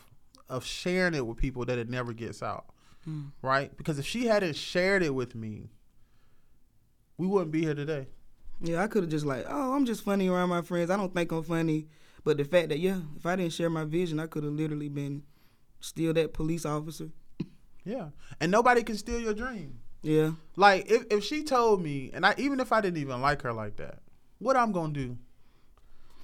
of 0.50 0.64
sharing 0.66 1.16
it 1.16 1.26
with 1.26 1.38
people 1.38 1.66
that 1.66 1.80
it 1.80 1.90
never 1.90 2.14
gets 2.14 2.44
out, 2.44 2.66
Mm. 3.08 3.32
right? 3.42 3.76
Because 3.76 3.98
if 3.98 4.06
she 4.06 4.28
hadn't 4.28 4.56
shared 4.56 5.02
it 5.02 5.16
with 5.16 5.34
me, 5.34 5.70
we 7.18 7.26
wouldn't 7.28 7.52
be 7.52 7.62
here 7.64 7.74
today. 7.74 8.08
Yeah, 8.62 8.84
I 8.84 8.88
could 8.88 9.04
have 9.04 9.10
just 9.12 9.26
like, 9.26 9.46
oh, 9.50 9.74
I'm 9.74 9.86
just 9.86 10.04
funny 10.04 10.30
around 10.30 10.50
my 10.50 10.62
friends. 10.62 10.90
I 10.90 10.98
don't 10.98 11.14
think 11.14 11.32
I'm 11.32 11.44
funny. 11.44 11.88
But 12.24 12.38
the 12.38 12.46
fact 12.46 12.70
that 12.70 12.80
yeah, 12.80 13.00
if 13.18 13.26
I 13.26 13.36
didn't 13.36 13.54
share 13.54 13.70
my 13.70 13.84
vision, 13.84 14.20
I 14.20 14.28
could 14.28 14.44
have 14.44 14.54
literally 14.54 14.90
been 14.90 15.24
still 15.80 16.14
that 16.14 16.34
police 16.34 16.66
officer. 16.66 17.10
Yeah, 17.86 18.10
and 18.40 18.50
nobody 18.52 18.84
can 18.84 18.96
steal 18.96 19.20
your 19.20 19.34
dream. 19.34 19.80
Yeah. 20.04 20.32
Like 20.56 20.92
if, 20.92 21.06
if 21.10 21.24
she 21.24 21.44
told 21.44 21.82
me, 21.82 22.12
and 22.14 22.26
I 22.26 22.36
even 22.38 22.60
if 22.60 22.72
I 22.72 22.82
didn't 22.82 22.98
even 23.00 23.22
like 23.22 23.42
her 23.42 23.54
like 23.54 23.78
that, 23.78 24.00
what 24.40 24.56
I'm 24.56 24.72
gonna 24.72 24.94
do? 24.94 25.18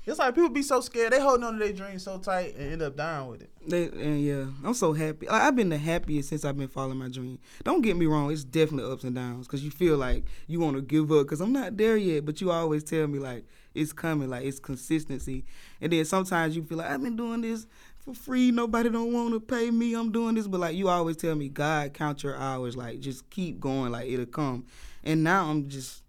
It's 0.05 0.17
like 0.17 0.33
people 0.33 0.49
be 0.49 0.63
so 0.63 0.81
scared 0.81 1.13
they 1.13 1.19
holding 1.19 1.43
on 1.43 1.53
to 1.53 1.59
their 1.59 1.73
dreams 1.73 2.03
so 2.03 2.17
tight 2.17 2.55
and 2.55 2.73
end 2.73 2.81
up 2.81 2.95
dying 2.95 3.27
with 3.27 3.43
it. 3.43 3.49
They, 3.67 3.83
and 3.89 4.21
yeah, 4.21 4.45
I'm 4.63 4.73
so 4.73 4.91
happy. 4.93 5.27
Like, 5.27 5.41
I've 5.41 5.55
been 5.55 5.69
the 5.69 5.77
happiest 5.77 6.29
since 6.29 6.43
I've 6.43 6.57
been 6.57 6.67
following 6.67 6.97
my 6.97 7.09
dream. 7.09 7.37
Don't 7.63 7.81
get 7.81 7.95
me 7.95 8.07
wrong, 8.07 8.31
it's 8.31 8.43
definitely 8.43 8.91
ups 8.91 9.03
and 9.03 9.13
downs 9.13 9.45
because 9.45 9.63
you 9.63 9.69
feel 9.69 9.97
like 9.97 10.23
you 10.47 10.59
want 10.59 10.77
to 10.77 10.81
give 10.81 11.11
up 11.11 11.25
because 11.25 11.41
I'm 11.41 11.53
not 11.53 11.77
there 11.77 11.95
yet. 11.95 12.25
But 12.25 12.41
you 12.41 12.49
always 12.49 12.83
tell 12.83 13.05
me 13.07 13.19
like 13.19 13.45
it's 13.75 13.93
coming, 13.93 14.29
like 14.29 14.45
it's 14.45 14.59
consistency. 14.59 15.45
And 15.79 15.93
then 15.93 16.03
sometimes 16.05 16.55
you 16.55 16.63
feel 16.63 16.79
like 16.79 16.89
I've 16.89 17.03
been 17.03 17.15
doing 17.15 17.41
this 17.41 17.67
for 18.13 18.19
free. 18.19 18.51
Nobody 18.51 18.89
don't 18.89 19.13
want 19.13 19.33
to 19.33 19.39
pay 19.39 19.71
me. 19.71 19.94
I'm 19.94 20.11
doing 20.11 20.35
this, 20.35 20.47
but 20.47 20.59
like 20.59 20.75
you 20.75 20.89
always 20.89 21.17
tell 21.17 21.35
me, 21.35 21.50
God, 21.50 21.94
count 21.94 22.23
your 22.23 22.35
hours. 22.35 22.75
Like 22.75 23.00
just 23.00 23.29
keep 23.29 23.59
going. 23.59 23.91
Like 23.91 24.07
it'll 24.09 24.25
come. 24.25 24.65
And 25.03 25.23
now 25.23 25.50
I'm 25.50 25.67
just. 25.69 26.03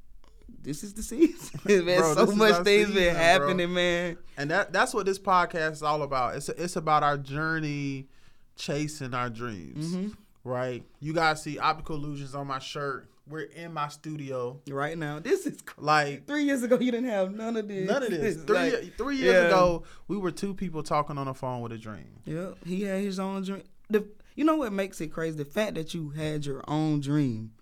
This 0.62 0.82
is 0.84 0.92
the 0.92 1.02
season, 1.02 1.58
man. 1.86 2.00
Bro, 2.00 2.14
so 2.14 2.26
much 2.32 2.64
things 2.64 2.88
season, 2.88 2.94
been 2.94 3.14
bro. 3.14 3.22
happening, 3.22 3.72
man. 3.72 4.18
And 4.36 4.50
that 4.50 4.72
that's 4.74 4.92
what 4.92 5.06
this 5.06 5.18
podcast 5.18 5.72
is 5.72 5.82
all 5.82 6.02
about. 6.02 6.36
It's 6.36 6.48
it's 6.50 6.76
about 6.76 7.02
our 7.02 7.16
journey 7.16 8.08
chasing 8.56 9.14
our 9.14 9.30
dreams. 9.30 9.94
Mhm. 9.94 10.14
Right? 10.44 10.82
You 11.00 11.14
guys 11.14 11.42
see 11.42 11.56
Optikool 11.56 11.90
Illusions 11.96 12.34
on 12.34 12.46
my 12.46 12.58
shirt. 12.58 13.08
We're 13.30 13.42
in 13.42 13.72
my 13.72 13.88
studio. 13.88 14.60
Right 14.68 14.98
now, 14.98 15.20
this 15.20 15.46
is 15.46 15.58
Like 15.78 16.26
Three 16.26 16.44
years 16.44 16.62
ago, 16.64 16.78
you 16.80 16.90
didn't 16.90 17.08
have 17.08 17.32
none 17.32 17.56
of 17.56 17.68
this. 17.68 17.88
none 17.88 18.02
of 18.02 18.10
this. 18.10 18.36
Three 18.46 18.56
like- 18.72 18.96
three 18.96 19.16
years 19.16 19.34
yeah. 19.34 19.46
ago, 19.46 19.84
we 20.08 20.16
were 20.16 20.32
two 20.32 20.52
people 20.52 20.82
talking 20.82 21.16
on 21.16 21.26
the 21.26 21.34
phone 21.34 21.60
with 21.60 21.72
a 21.72 21.78
dream. 21.78 22.18
Yeah, 22.24 22.50
he 22.66 22.82
had 22.82 23.02
his 23.02 23.20
own 23.20 23.44
dream. 23.44 23.62
The 23.88 24.06
you 24.34 24.44
know 24.44 24.56
what 24.56 24.72
makes 24.72 25.00
it 25.00 25.08
crazy? 25.08 25.36
The 25.36 25.44
fact 25.44 25.74
that 25.76 25.94
you 25.94 26.10
had 26.10 26.44
your 26.44 26.64
own 26.66 27.00
dream. 27.00 27.52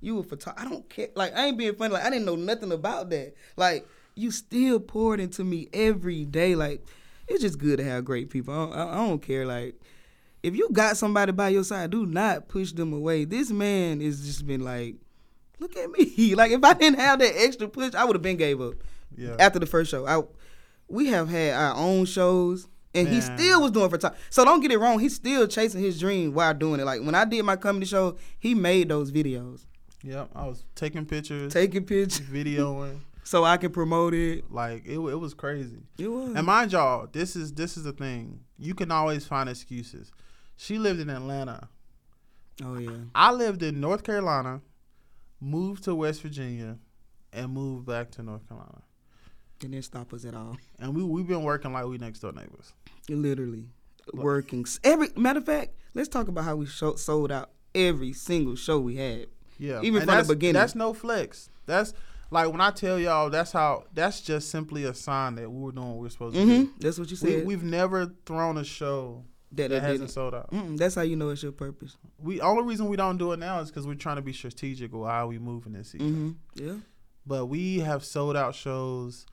You 0.00 0.16
were 0.16 0.24
photog- 0.24 0.54
I 0.56 0.68
don't 0.68 0.88
care. 0.90 1.08
Like 1.14 1.36
I 1.36 1.46
ain't 1.46 1.58
being 1.58 1.74
funny. 1.76 1.94
Like 1.94 2.04
I 2.04 2.10
didn't 2.10 2.24
know 2.26 2.36
nothing 2.36 2.72
about 2.72 3.10
that. 3.10 3.34
Like 3.56 3.86
you 4.16 4.32
still 4.32 4.80
poured 4.80 5.20
into 5.20 5.44
me 5.44 5.68
every 5.72 6.24
day. 6.24 6.56
Like 6.56 6.84
it's 7.28 7.42
just 7.42 7.58
good 7.58 7.78
to 7.78 7.84
have 7.84 8.04
great 8.04 8.28
people. 8.28 8.52
I, 8.52 8.76
I, 8.76 8.92
I 8.94 9.06
don't 9.06 9.22
care. 9.22 9.46
Like 9.46 9.76
if 10.42 10.56
you 10.56 10.68
got 10.72 10.96
somebody 10.96 11.30
by 11.30 11.50
your 11.50 11.62
side, 11.64 11.90
do 11.90 12.04
not 12.06 12.48
push 12.48 12.72
them 12.72 12.92
away. 12.92 13.24
This 13.24 13.50
man 13.50 14.00
has 14.00 14.24
just 14.26 14.44
been 14.46 14.62
like, 14.62 14.96
look 15.62 15.76
at 15.76 15.90
me. 15.90 16.34
Like 16.34 16.50
if 16.52 16.62
I 16.64 16.74
didn't 16.74 16.98
have 16.98 17.18
that 17.20 17.32
extra 17.36 17.68
push, 17.68 17.94
I 17.94 18.04
would 18.04 18.16
have 18.16 18.22
been 18.22 18.36
gave 18.36 18.60
up. 18.60 18.74
Yeah. 19.16 19.36
after 19.38 19.58
the 19.58 19.66
first 19.66 19.90
show. 19.90 20.06
I, 20.06 20.22
we 20.88 21.08
have 21.08 21.28
had 21.28 21.54
our 21.54 21.74
own 21.76 22.06
shows, 22.06 22.66
and 22.94 23.06
he 23.08 23.20
still 23.20 23.60
was 23.62 23.70
doing 23.70 23.90
for 23.90 23.98
time. 23.98 24.14
So 24.30 24.44
don't 24.44 24.60
get 24.60 24.70
it 24.72 24.78
wrong, 24.78 24.98
he's 24.98 25.14
still 25.14 25.46
chasing 25.46 25.80
his 25.82 26.00
dream 26.00 26.32
while 26.34 26.54
doing 26.54 26.80
it. 26.80 26.84
Like 26.84 27.02
when 27.02 27.14
I 27.14 27.24
did 27.26 27.42
my 27.44 27.56
comedy 27.56 27.86
show, 27.86 28.16
he 28.38 28.54
made 28.54 28.88
those 28.88 29.10
videos, 29.12 29.66
Yep. 30.02 30.30
I 30.34 30.46
was 30.46 30.64
taking 30.74 31.04
pictures, 31.06 31.52
taking 31.52 31.84
pictures, 31.84 32.20
videoing. 32.26 33.00
so 33.24 33.44
I 33.44 33.56
can 33.58 33.70
promote 33.70 34.14
it. 34.14 34.50
Like 34.50 34.84
it, 34.86 34.94
it 34.98 34.98
was 35.20 35.34
crazy. 35.34 35.82
It 35.98 36.08
was. 36.08 36.34
And 36.34 36.46
mind 36.46 36.72
y'all, 36.72 37.06
this 37.12 37.36
is 37.36 37.52
this 37.52 37.76
is 37.76 37.84
the 37.84 37.92
thing. 37.92 38.40
You 38.58 38.74
can 38.74 38.90
always 38.90 39.26
find 39.26 39.48
excuses. 39.48 40.10
She 40.56 40.78
lived 40.78 41.00
in 41.00 41.08
Atlanta. 41.10 41.68
oh 42.64 42.78
yeah, 42.78 42.90
I 43.14 43.30
lived 43.32 43.62
in 43.62 43.80
North 43.80 44.04
Carolina, 44.04 44.60
moved 45.42 45.84
to 45.84 45.94
West 45.94 46.22
Virginia, 46.22 46.78
and 47.32 47.50
moved 47.52 47.86
back 47.86 48.10
to 48.12 48.22
North 48.22 48.46
Carolina. 48.48 48.82
it 49.60 49.70
didn't 49.70 49.84
stop 49.84 50.12
us 50.12 50.24
at 50.24 50.34
all. 50.34 50.56
And 50.78 50.94
we 50.94 51.02
we've 51.02 51.26
been 51.26 51.42
working 51.42 51.72
like 51.72 51.84
we 51.86 51.98
next 51.98 52.20
door 52.20 52.32
neighbors. 52.32 52.72
Literally 53.08 53.66
working 54.12 54.64
every 54.84 55.08
matter 55.16 55.38
of 55.38 55.46
fact. 55.46 55.70
Let's 55.94 56.08
talk 56.08 56.28
about 56.28 56.44
how 56.44 56.56
we 56.56 56.66
show, 56.66 56.94
sold 56.96 57.30
out 57.30 57.50
every 57.74 58.12
single 58.12 58.56
show 58.56 58.78
we 58.80 58.96
had. 58.96 59.26
Yeah. 59.58 59.80
Even 59.82 60.02
And 60.02 60.10
from 60.10 60.26
the 60.26 60.34
beginning. 60.34 60.54
That's 60.54 60.74
no 60.74 60.94
flex. 60.94 61.50
That's 61.66 61.92
like 62.30 62.50
when 62.50 62.60
I 62.60 62.70
tell 62.70 62.98
y'all 62.98 63.28
that's 63.30 63.52
how 63.52 63.84
that's 63.92 64.20
just 64.20 64.50
simply 64.50 64.84
a 64.84 64.94
sign 64.94 65.34
that 65.36 65.50
we 65.50 65.60
were 65.60 65.72
doing 65.72 65.88
what 65.90 65.98
we 65.98 66.06
are 66.06 66.10
supposed 66.10 66.34
to 66.36 66.42
hmm 66.42 66.48
do. 66.48 66.70
That's 66.80 66.98
what 66.98 67.10
you 67.10 67.16
We, 67.22 67.30
said. 67.30 67.46
we've 67.46 67.62
never 67.62 68.12
thrown 68.26 68.56
a 68.58 68.64
show 68.64 69.24
that, 69.52 69.70
that 69.70 69.82
hasn't 69.82 70.10
sold 70.10 70.34
out. 70.34 70.50
Mm-mm, 70.50 70.76
that's 70.78 70.94
how 70.94 71.02
you 71.02 71.16
know 71.16 71.28
it's 71.30 71.42
your 71.42 71.52
purpose. 71.52 71.96
We 72.18 72.40
only 72.40 72.62
reason 72.64 72.88
we 72.88 72.96
don't 72.96 73.18
do 73.18 73.32
it 73.32 73.38
now 73.38 73.60
is 73.60 73.68
because 73.70 73.86
we're 73.86 73.94
trying 73.94 74.16
to 74.16 74.22
be 74.22 74.32
strategic 74.32 74.92
with 74.92 75.08
how 75.08 75.26
we 75.28 75.38
move 75.38 75.66
in 75.66 75.72
this 75.74 75.90
season. 75.90 76.36
hmm 76.54 76.62
Yeah. 76.64 76.74
but 77.26 77.46
we 77.46 77.80
have 77.80 78.04
sold 78.04 78.36
out 78.36 78.54
shows. 78.54 79.26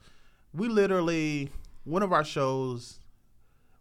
We 0.52 0.68
literally 0.68 1.50
one 1.84 2.02
of 2.02 2.12
our 2.12 2.24
shows, 2.24 3.00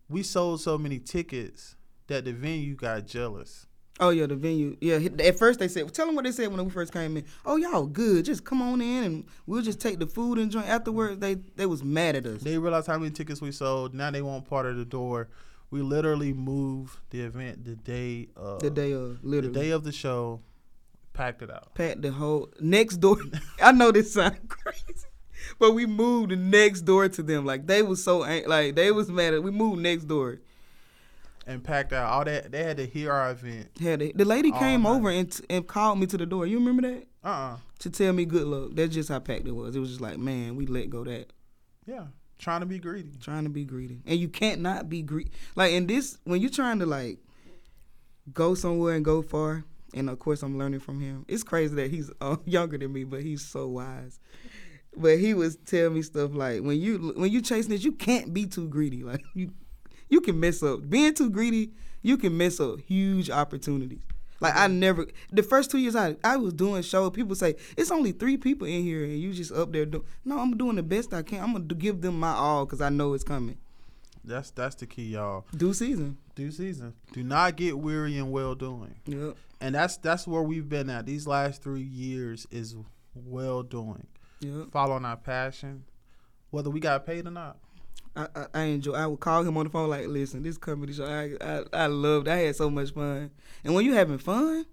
we 0.08 0.24
sold 0.24 0.62
so 0.62 0.78
many 0.78 1.00
tickets 1.00 1.76
that 2.08 2.26
the 2.26 2.32
venue 2.34 2.76
got 2.76 3.06
jealous. 3.06 3.66
Oh 4.02 4.12
yeah, 4.12 4.28
the 4.28 4.36
venue. 4.36 4.78
Yeah, 4.80 5.00
at 5.26 5.38
first 5.38 5.60
they 5.60 5.68
said, 5.68 5.94
tell 5.94 6.06
them 6.06 6.16
what 6.16 6.24
they 6.24 6.32
said 6.32 6.48
when 6.48 6.64
we 6.64 6.72
first 6.72 6.94
came 6.94 7.18
in. 7.18 7.26
Oh 7.46 7.58
y'all 7.58 7.86
good, 7.86 8.24
just 8.24 8.46
come 8.46 8.62
on 8.62 8.82
in 8.82 9.04
and 9.04 9.26
we'll 9.46 9.62
just 9.62 9.82
take 9.82 10.00
the 10.00 10.08
food 10.08 10.38
and 10.38 10.50
drink. 10.50 10.68
Afterwards, 10.70 11.20
they 11.20 11.36
they 11.36 11.66
was 11.66 11.84
mad 11.84 12.16
at 12.16 12.26
us. 12.26 12.42
They 12.42 12.58
realized 12.58 12.88
how 12.88 12.98
many 12.98 13.12
tickets 13.12 13.42
we 13.42 13.52
sold. 13.52 13.94
Now 13.94 14.10
they 14.10 14.22
want 14.22 14.48
part 14.50 14.66
of 14.68 14.78
the 14.78 14.86
door. 14.86 15.28
We 15.72 15.82
literally 15.82 16.34
moved 16.34 16.98
the 17.12 17.22
event 17.22 17.64
the 17.66 17.76
day 17.76 18.30
of 18.36 18.62
the 18.62 18.70
day 18.70 18.92
of 18.92 19.24
literally 19.24 19.54
the 19.54 19.60
day 19.60 19.70
of 19.70 19.84
the 19.84 19.92
show, 19.92 20.42
packed 21.14 21.42
it 21.42 21.52
out. 21.52 21.76
Packed 21.76 22.02
the 22.02 22.12
whole 22.12 22.50
next 22.60 22.98
door. 22.98 23.18
I 23.62 23.72
know 23.72 23.92
this 23.92 24.14
sounds 24.14 24.40
crazy, 24.48 25.08
but 25.60 25.74
we 25.74 25.86
moved 25.86 26.32
the 26.32 26.36
next 26.36 26.82
door 26.82 27.08
to 27.10 27.22
them. 27.22 27.46
Like 27.46 27.68
they 27.68 27.84
was 27.84 28.04
so 28.04 28.20
like 28.20 28.76
they 28.76 28.92
was 28.92 29.10
mad 29.12 29.34
at. 29.36 29.44
We 29.44 29.52
moved 29.52 29.82
next 29.82 30.06
door 30.06 30.40
and 31.46 31.64
packed 31.64 31.94
out 31.94 32.10
all 32.12 32.26
that. 32.26 32.52
They 32.52 32.64
had 32.64 32.78
to 32.78 32.86
hear 32.86 33.12
our 33.12 33.32
event. 33.32 33.70
Had 33.82 34.00
they, 34.00 34.12
the 34.12 34.26
lady 34.26 34.52
came 34.52 34.84
night. 34.84 34.90
over 34.90 35.10
and 35.10 35.42
and 35.50 35.68
called 35.68 36.00
me 36.00 36.06
to 36.08 36.18
the 36.18 36.26
door. 36.26 36.46
You 36.48 36.60
remember 36.60 36.84
that? 36.84 37.08
Uh. 37.24 37.28
uh 37.28 37.58
To 37.80 37.90
tell 37.90 38.14
me 38.14 38.26
good 38.26 38.48
luck. 38.48 38.72
That's 38.74 38.94
just 38.94 39.10
how 39.10 39.20
packed 39.20 39.48
it 39.48 39.52
was. 39.52 39.76
It 39.76 39.80
was 39.80 39.90
just 39.90 40.02
like, 40.02 40.18
man, 40.18 40.56
we 40.56 40.66
let 40.66 40.90
go 40.90 41.04
that. 41.04 41.32
Yeah. 41.86 42.06
Trying 42.40 42.62
to 42.62 42.66
be 42.66 42.80
greedy. 42.80 43.12
Trying 43.22 43.44
to 43.44 43.50
be 43.50 43.66
greedy, 43.66 44.02
and 44.06 44.18
you 44.18 44.30
can't 44.30 44.62
not 44.62 44.90
be 44.90 45.02
greedy. 45.02 45.32
Like 45.56 45.74
in 45.74 45.88
this, 45.88 46.18
when 46.24 46.40
you're 46.40 46.50
trying 46.50 46.80
to 46.80 46.86
like 46.86 47.20
go 48.34 48.56
somewhere 48.56 48.96
and 48.96 49.04
go 49.04 49.22
far, 49.22 49.66
and 49.94 50.10
of 50.10 50.20
course 50.20 50.42
I'm 50.42 50.58
learning 50.58 50.80
from 50.80 51.02
him. 51.02 51.26
It's 51.28 51.44
crazy 51.44 51.76
that 51.76 51.92
he's 51.92 52.10
uh, 52.22 52.38
younger 52.46 52.78
than 52.78 52.94
me, 52.94 53.04
but 53.04 53.24
he's 53.24 53.46
so 53.46 53.68
wise. 53.68 54.20
But 54.96 55.20
he 55.20 55.34
was 55.34 55.58
telling 55.58 55.96
me 55.96 56.02
stuff 56.02 56.34
like 56.34 56.62
when 56.62 56.80
you 56.80 57.14
when 57.18 57.30
you 57.30 57.42
chasing 57.42 57.72
this, 57.72 57.84
you 57.84 57.92
can't 57.92 58.34
be 58.34 58.46
too 58.46 58.70
greedy. 58.70 59.04
Like 59.10 59.24
you 59.34 59.52
you 60.08 60.22
can 60.22 60.40
mess 60.40 60.64
up. 60.64 60.90
Being 60.90 61.14
too 61.14 61.30
greedy, 61.30 61.74
you 62.02 62.18
can 62.18 62.38
mess 62.38 62.62
up 62.62 62.80
huge 62.80 63.30
opportunities. 63.30 64.00
Like 64.40 64.56
I 64.56 64.68
never 64.68 65.08
the 65.32 65.44
first 65.44 65.72
two 65.72 65.78
years 65.78 65.96
I 65.96 66.16
I 66.24 66.38
was 66.38 66.54
doing 66.54 66.82
show. 66.82 67.10
People 67.10 67.36
say 67.36 67.56
it's 67.78 67.92
only 67.92 68.12
three 68.12 68.38
people 68.38 68.68
in 68.68 68.84
here 68.84 69.04
and 69.04 69.20
you 69.20 69.34
just 69.34 69.52
up 69.52 69.72
there 69.72 69.86
doing. 69.86 70.06
No, 70.24 70.40
I'm 70.40 70.58
doing 70.58 70.76
the 70.76 70.84
best 70.84 71.14
I 71.14 71.22
can. 71.22 71.44
I'm 71.44 71.54
gonna 71.54 71.66
give 71.66 72.02
them 72.02 72.20
my 72.20 72.32
all 72.32 72.66
because 72.66 72.82
I 72.82 72.90
know 72.90 73.14
it's 73.14 73.24
coming. 73.24 73.58
That's 74.24 74.52
that's 74.52 74.76
the 74.76 74.86
key, 74.86 75.08
y'all. 75.08 75.46
Due 75.56 75.74
season. 75.74 76.18
Due 76.36 76.52
season. 76.52 76.94
Do 77.14 77.24
not 77.24 77.56
get 77.56 77.78
weary 77.78 78.18
in 78.18 78.32
well 78.32 78.56
doing. 78.56 78.96
Yep. 79.06 79.36
And 79.62 79.76
that's 79.76 79.98
that's 79.98 80.28
where 80.28 80.42
we've 80.42 80.70
been 80.70 80.90
at. 80.90 81.06
These 81.06 81.28
last 81.28 81.62
three 81.62 81.82
years 81.82 82.48
is 82.52 82.76
well 83.16 83.64
doing. 83.64 84.08
Yep. 84.42 84.72
Following 84.72 85.04
our 85.04 85.18
passion, 85.18 85.84
whether 86.52 86.70
we 86.70 86.80
got 86.80 87.06
paid 87.06 87.28
or 87.28 87.32
not. 87.32 87.58
I, 88.16 88.28
I, 88.36 88.46
I 88.54 88.64
enjoy. 88.64 88.94
I 88.94 89.08
would 89.08 89.20
call 89.20 89.44
him 89.44 89.58
on 89.58 89.66
the 89.66 89.70
phone 89.70 89.90
like, 89.90 90.08
"Listen, 90.08 90.44
this 90.44 90.58
comedy 90.58 90.94
show, 90.94 91.06
I, 91.06 91.36
I 91.46 91.64
I 91.74 91.86
loved. 91.88 92.28
I 92.28 92.38
had 92.38 92.56
so 92.56 92.70
much 92.70 92.92
fun. 92.92 93.32
And 93.64 93.74
when 93.74 93.86
you 93.86 93.94
having 93.94 94.18
fun, 94.18 94.66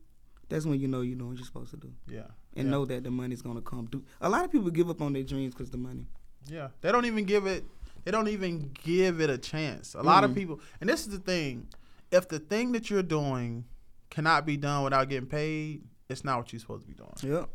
that's 0.48 0.64
when 0.64 0.80
you 0.80 0.88
know 0.88 1.00
you 1.00 1.14
know 1.14 1.26
what 1.26 1.36
you're 1.36 1.46
supposed 1.46 1.70
to 1.70 1.76
do. 1.76 1.92
Yeah. 2.08 2.26
And 2.54 2.66
yeah. 2.66 2.70
know 2.70 2.84
that 2.86 3.04
the 3.04 3.10
money's 3.10 3.42
gonna 3.42 3.60
come. 3.60 3.86
Do 3.86 4.02
a 4.20 4.28
lot 4.28 4.44
of 4.44 4.52
people 4.52 4.70
give 4.70 4.88
up 4.88 5.00
on 5.02 5.12
their 5.12 5.22
dreams 5.22 5.54
because 5.54 5.70
the 5.70 5.78
money. 5.78 6.06
Yeah, 6.48 6.68
they 6.80 6.92
don't 6.92 7.04
even 7.04 7.24
give 7.24 7.46
it. 7.46 7.64
They 8.04 8.12
don't 8.12 8.28
even 8.28 8.70
give 8.84 9.20
it 9.20 9.30
a 9.30 9.38
chance. 9.38 9.94
A 9.94 10.02
lot 10.02 10.22
mm 10.22 10.26
of 10.26 10.34
people, 10.34 10.60
and 10.80 10.88
this 10.88 11.00
is 11.00 11.08
the 11.08 11.18
thing: 11.18 11.68
if 12.10 12.28
the 12.28 12.38
thing 12.38 12.72
that 12.72 12.88
you're 12.88 13.02
doing 13.02 13.64
cannot 14.10 14.46
be 14.46 14.56
done 14.56 14.84
without 14.84 15.08
getting 15.08 15.28
paid, 15.28 15.82
it's 16.08 16.24
not 16.24 16.38
what 16.38 16.52
you're 16.52 16.60
supposed 16.60 16.82
to 16.82 16.88
be 16.88 16.94
doing. 16.94 17.34
Yep. 17.34 17.48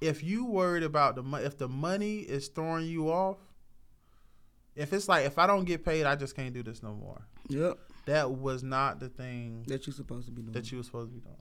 If 0.00 0.22
you 0.22 0.46
worried 0.46 0.84
about 0.84 1.16
the 1.16 1.22
money, 1.22 1.44
if 1.44 1.58
the 1.58 1.68
money 1.68 2.20
is 2.20 2.48
throwing 2.48 2.86
you 2.86 3.10
off, 3.10 3.36
if 4.80 4.94
it's 4.94 5.08
like 5.08 5.26
if 5.26 5.38
I 5.38 5.46
don't 5.46 5.64
get 5.64 5.84
paid, 5.84 6.06
I 6.06 6.16
just 6.16 6.34
can't 6.34 6.54
do 6.54 6.62
this 6.62 6.82
no 6.82 6.94
more. 6.94 7.20
Yep. 7.48 7.78
That 8.06 8.30
was 8.30 8.62
not 8.62 8.98
the 8.98 9.10
thing 9.10 9.64
that 9.68 9.86
you're 9.86 9.94
supposed 9.94 10.26
to 10.26 10.32
be 10.32 10.40
doing. 10.40 10.52
That 10.52 10.72
you 10.72 10.78
were 10.78 10.84
supposed 10.84 11.10
to 11.10 11.14
be 11.14 11.20
doing. 11.20 11.36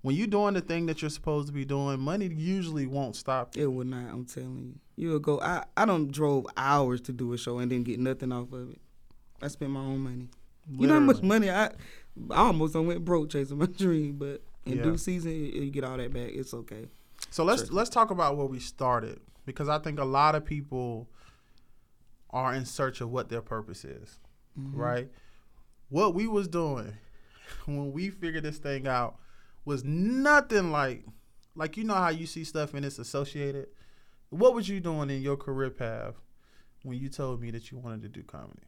When 0.00 0.16
you're 0.16 0.26
doing 0.26 0.54
the 0.54 0.62
thing 0.62 0.86
that 0.86 1.00
you're 1.00 1.10
supposed 1.10 1.46
to 1.48 1.52
be 1.52 1.64
doing, 1.64 2.00
money 2.00 2.26
usually 2.26 2.86
won't 2.86 3.14
stop 3.14 3.54
you. 3.54 3.64
It 3.64 3.72
will 3.72 3.84
not. 3.84 4.10
I'm 4.10 4.24
telling 4.24 4.80
you. 4.96 5.08
You'll 5.10 5.18
go. 5.18 5.38
I 5.40 5.64
I 5.76 5.84
don't 5.84 6.10
drove 6.10 6.46
hours 6.56 7.02
to 7.02 7.12
do 7.12 7.32
a 7.34 7.38
show 7.38 7.58
and 7.58 7.68
didn't 7.68 7.84
get 7.84 8.00
nothing 8.00 8.32
off 8.32 8.52
of 8.52 8.70
it. 8.70 8.80
I 9.42 9.48
spent 9.48 9.70
my 9.70 9.80
own 9.80 9.98
money. 9.98 10.28
Literally. 10.70 10.82
You 10.82 10.86
know 10.86 10.94
how 10.94 11.00
much 11.00 11.22
money 11.22 11.50
I 11.50 11.66
I 12.30 12.36
almost 12.36 12.74
went 12.74 13.04
broke 13.04 13.30
chasing 13.30 13.58
my 13.58 13.66
dream, 13.76 14.16
but 14.16 14.42
in 14.64 14.78
yeah. 14.78 14.82
due 14.82 14.96
season 14.96 15.32
you 15.32 15.70
get 15.70 15.84
all 15.84 15.98
that 15.98 16.12
back. 16.12 16.30
It's 16.32 16.54
okay. 16.54 16.86
So 17.30 17.44
let's 17.44 17.70
let's 17.70 17.90
talk 17.90 18.10
about 18.10 18.38
where 18.38 18.46
we 18.46 18.60
started 18.60 19.20
because 19.44 19.68
I 19.68 19.78
think 19.78 19.98
a 19.98 20.04
lot 20.04 20.34
of 20.34 20.44
people 20.44 21.08
are 22.32 22.54
in 22.54 22.64
search 22.64 23.00
of 23.00 23.10
what 23.10 23.28
their 23.28 23.42
purpose 23.42 23.84
is, 23.84 24.18
mm-hmm. 24.58 24.76
right? 24.78 25.08
What 25.88 26.14
we 26.14 26.26
was 26.26 26.48
doing 26.48 26.94
when 27.66 27.92
we 27.92 28.10
figured 28.10 28.44
this 28.44 28.58
thing 28.58 28.86
out 28.86 29.16
was 29.64 29.84
nothing 29.84 30.70
like 30.70 31.04
like 31.54 31.76
you 31.76 31.84
know 31.84 31.94
how 31.94 32.08
you 32.08 32.26
see 32.26 32.44
stuff 32.44 32.74
and 32.74 32.84
it's 32.84 32.98
associated. 32.98 33.66
What 34.30 34.54
was 34.54 34.68
you 34.68 34.80
doing 34.80 35.10
in 35.10 35.20
your 35.20 35.36
career 35.36 35.70
path 35.70 36.14
when 36.82 36.98
you 36.98 37.08
told 37.08 37.40
me 37.42 37.50
that 37.50 37.70
you 37.70 37.78
wanted 37.78 38.02
to 38.02 38.08
do 38.08 38.22
comedy? 38.22 38.62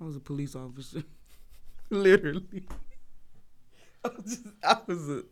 I 0.00 0.04
was 0.04 0.16
a 0.16 0.20
police 0.20 0.54
officer, 0.54 1.02
literally. 1.90 2.66
I 4.04 4.08
was, 4.08 4.24
just, 4.24 4.46
I 4.62 4.76
was 4.86 5.08
a, 5.08 5.22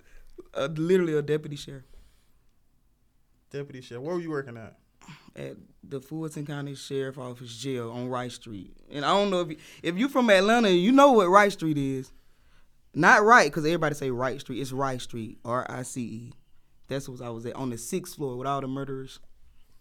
a, 0.54 0.68
literally 0.68 1.14
a 1.14 1.22
deputy 1.22 1.56
sheriff. 1.56 1.84
Deputy 3.50 3.80
sheriff. 3.82 4.02
Where 4.02 4.14
were 4.14 4.20
you 4.20 4.30
working 4.30 4.56
at? 4.56 4.78
At 5.34 5.56
the 5.82 6.00
Fulton 6.00 6.46
County 6.46 6.74
Sheriff 6.74 7.18
Office 7.18 7.56
jail 7.56 7.90
on 7.90 8.08
Rice 8.08 8.34
Street. 8.34 8.76
And 8.90 9.04
I 9.04 9.08
don't 9.08 9.30
know 9.30 9.40
if 9.40 9.50
you, 9.50 9.56
if 9.82 9.96
you 9.96 10.08
from 10.08 10.30
Atlanta, 10.30 10.70
you 10.70 10.92
know 10.92 11.12
what 11.12 11.28
Rice 11.28 11.54
Street 11.54 11.78
is. 11.78 12.12
Not 12.94 13.24
right, 13.24 13.50
because 13.50 13.64
everybody 13.64 13.94
say 13.94 14.10
Wright 14.10 14.38
Street. 14.40 14.60
It's 14.60 14.72
Rice 14.72 15.04
Street, 15.04 15.38
R 15.44 15.66
I 15.68 15.82
C 15.82 16.02
E. 16.02 16.32
That's 16.88 17.08
what 17.08 17.22
I 17.22 17.30
was 17.30 17.46
at 17.46 17.56
on 17.56 17.70
the 17.70 17.78
sixth 17.78 18.16
floor 18.16 18.36
with 18.36 18.46
all 18.46 18.60
the 18.60 18.68
murderers, 18.68 19.18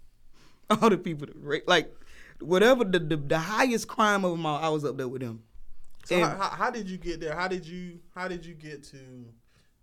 all 0.70 0.90
the 0.90 0.98
people 0.98 1.28
that 1.28 1.68
like 1.68 1.94
whatever 2.40 2.86
the, 2.86 3.00
the, 3.00 3.18
the 3.18 3.38
highest 3.38 3.88
crime 3.88 4.24
of 4.24 4.32
them 4.32 4.46
all. 4.46 4.64
I 4.64 4.70
was 4.70 4.86
up 4.86 4.96
there 4.96 5.10
with 5.10 5.22
them. 5.22 5.44
So 6.06 6.20
how, 6.24 6.50
how, 6.50 6.72
did 6.72 6.90
you 6.90 6.98
get 6.98 7.20
there? 7.20 7.36
How 7.36 7.48
did 7.48 7.68
you 7.68 8.00
how 8.16 8.28
did 8.28 8.46
you 8.46 8.54
get 8.54 8.84
to 8.86 8.98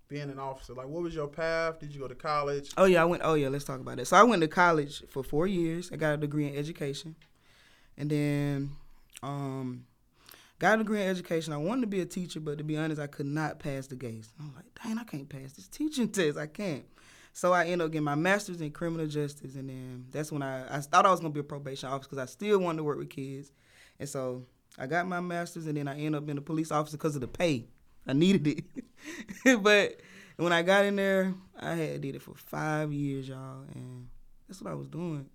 being 0.08 0.30
an 0.30 0.38
officer? 0.38 0.74
Like, 0.74 0.88
what 0.88 1.02
was 1.02 1.14
your 1.14 1.28
path? 1.28 1.78
Did 1.80 1.94
you 1.94 2.00
go 2.00 2.08
to 2.08 2.14
college? 2.14 2.72
Oh 2.76 2.86
yeah, 2.86 3.02
I 3.02 3.04
went. 3.04 3.22
Oh 3.24 3.34
yeah, 3.34 3.48
let's 3.48 3.64
talk 3.64 3.80
about 3.80 3.96
that. 3.98 4.06
So 4.06 4.16
I 4.16 4.22
went 4.22 4.42
to 4.42 4.48
college 4.48 5.02
for 5.08 5.22
four 5.22 5.46
years. 5.46 5.90
I 5.92 5.96
got 5.96 6.14
a 6.14 6.16
degree 6.16 6.48
in 6.48 6.56
education, 6.56 7.14
and 7.96 8.10
then 8.10 8.70
um, 9.22 9.84
got 10.58 10.76
a 10.76 10.78
degree 10.78 11.02
in 11.02 11.08
education. 11.08 11.52
I 11.52 11.58
wanted 11.58 11.82
to 11.82 11.86
be 11.86 12.00
a 12.00 12.06
teacher, 12.06 12.40
but 12.40 12.58
to 12.58 12.64
be 12.64 12.76
honest, 12.76 13.00
I 13.00 13.06
could 13.06 13.26
not 13.26 13.58
pass 13.58 13.86
the 13.86 13.96
GACE. 13.96 14.32
I'm 14.40 14.54
like, 14.54 14.66
dang, 14.82 14.98
I 14.98 15.04
can't 15.04 15.28
pass 15.28 15.52
this 15.52 15.68
teaching 15.68 16.08
test. 16.10 16.38
I 16.38 16.46
can't. 16.46 16.84
So 17.32 17.52
I 17.52 17.66
ended 17.66 17.82
up 17.82 17.92
getting 17.92 18.04
my 18.04 18.16
master's 18.16 18.60
in 18.60 18.72
criminal 18.72 19.06
justice, 19.06 19.54
and 19.54 19.68
then 19.68 20.06
that's 20.10 20.32
when 20.32 20.42
I, 20.42 20.76
I 20.76 20.80
thought 20.80 21.06
I 21.06 21.10
was 21.10 21.20
gonna 21.20 21.32
be 21.32 21.40
a 21.40 21.44
probation 21.44 21.88
officer 21.88 22.08
because 22.10 22.22
I 22.22 22.26
still 22.26 22.58
wanted 22.58 22.78
to 22.78 22.84
work 22.84 22.98
with 22.98 23.10
kids, 23.10 23.52
and 24.00 24.08
so 24.08 24.44
I 24.76 24.86
got 24.86 25.06
my 25.06 25.20
master's, 25.20 25.66
and 25.66 25.76
then 25.76 25.86
I 25.86 25.96
ended 25.96 26.16
up 26.16 26.26
being 26.26 26.38
a 26.38 26.42
police 26.42 26.72
officer 26.72 26.96
because 26.96 27.14
of 27.14 27.20
the 27.20 27.28
pay. 27.28 27.66
I 28.06 28.12
needed 28.12 28.46
it. 28.46 29.62
but 29.62 30.00
when 30.36 30.52
I 30.52 30.62
got 30.62 30.84
in 30.84 30.96
there, 30.96 31.34
I 31.58 31.74
had 31.74 32.00
did 32.00 32.14
it 32.14 32.22
for 32.22 32.34
five 32.34 32.92
years, 32.92 33.28
y'all, 33.28 33.64
and 33.74 34.08
that's 34.46 34.62
what 34.62 34.70
I 34.70 34.74
was 34.74 34.88
doing. 34.88 35.26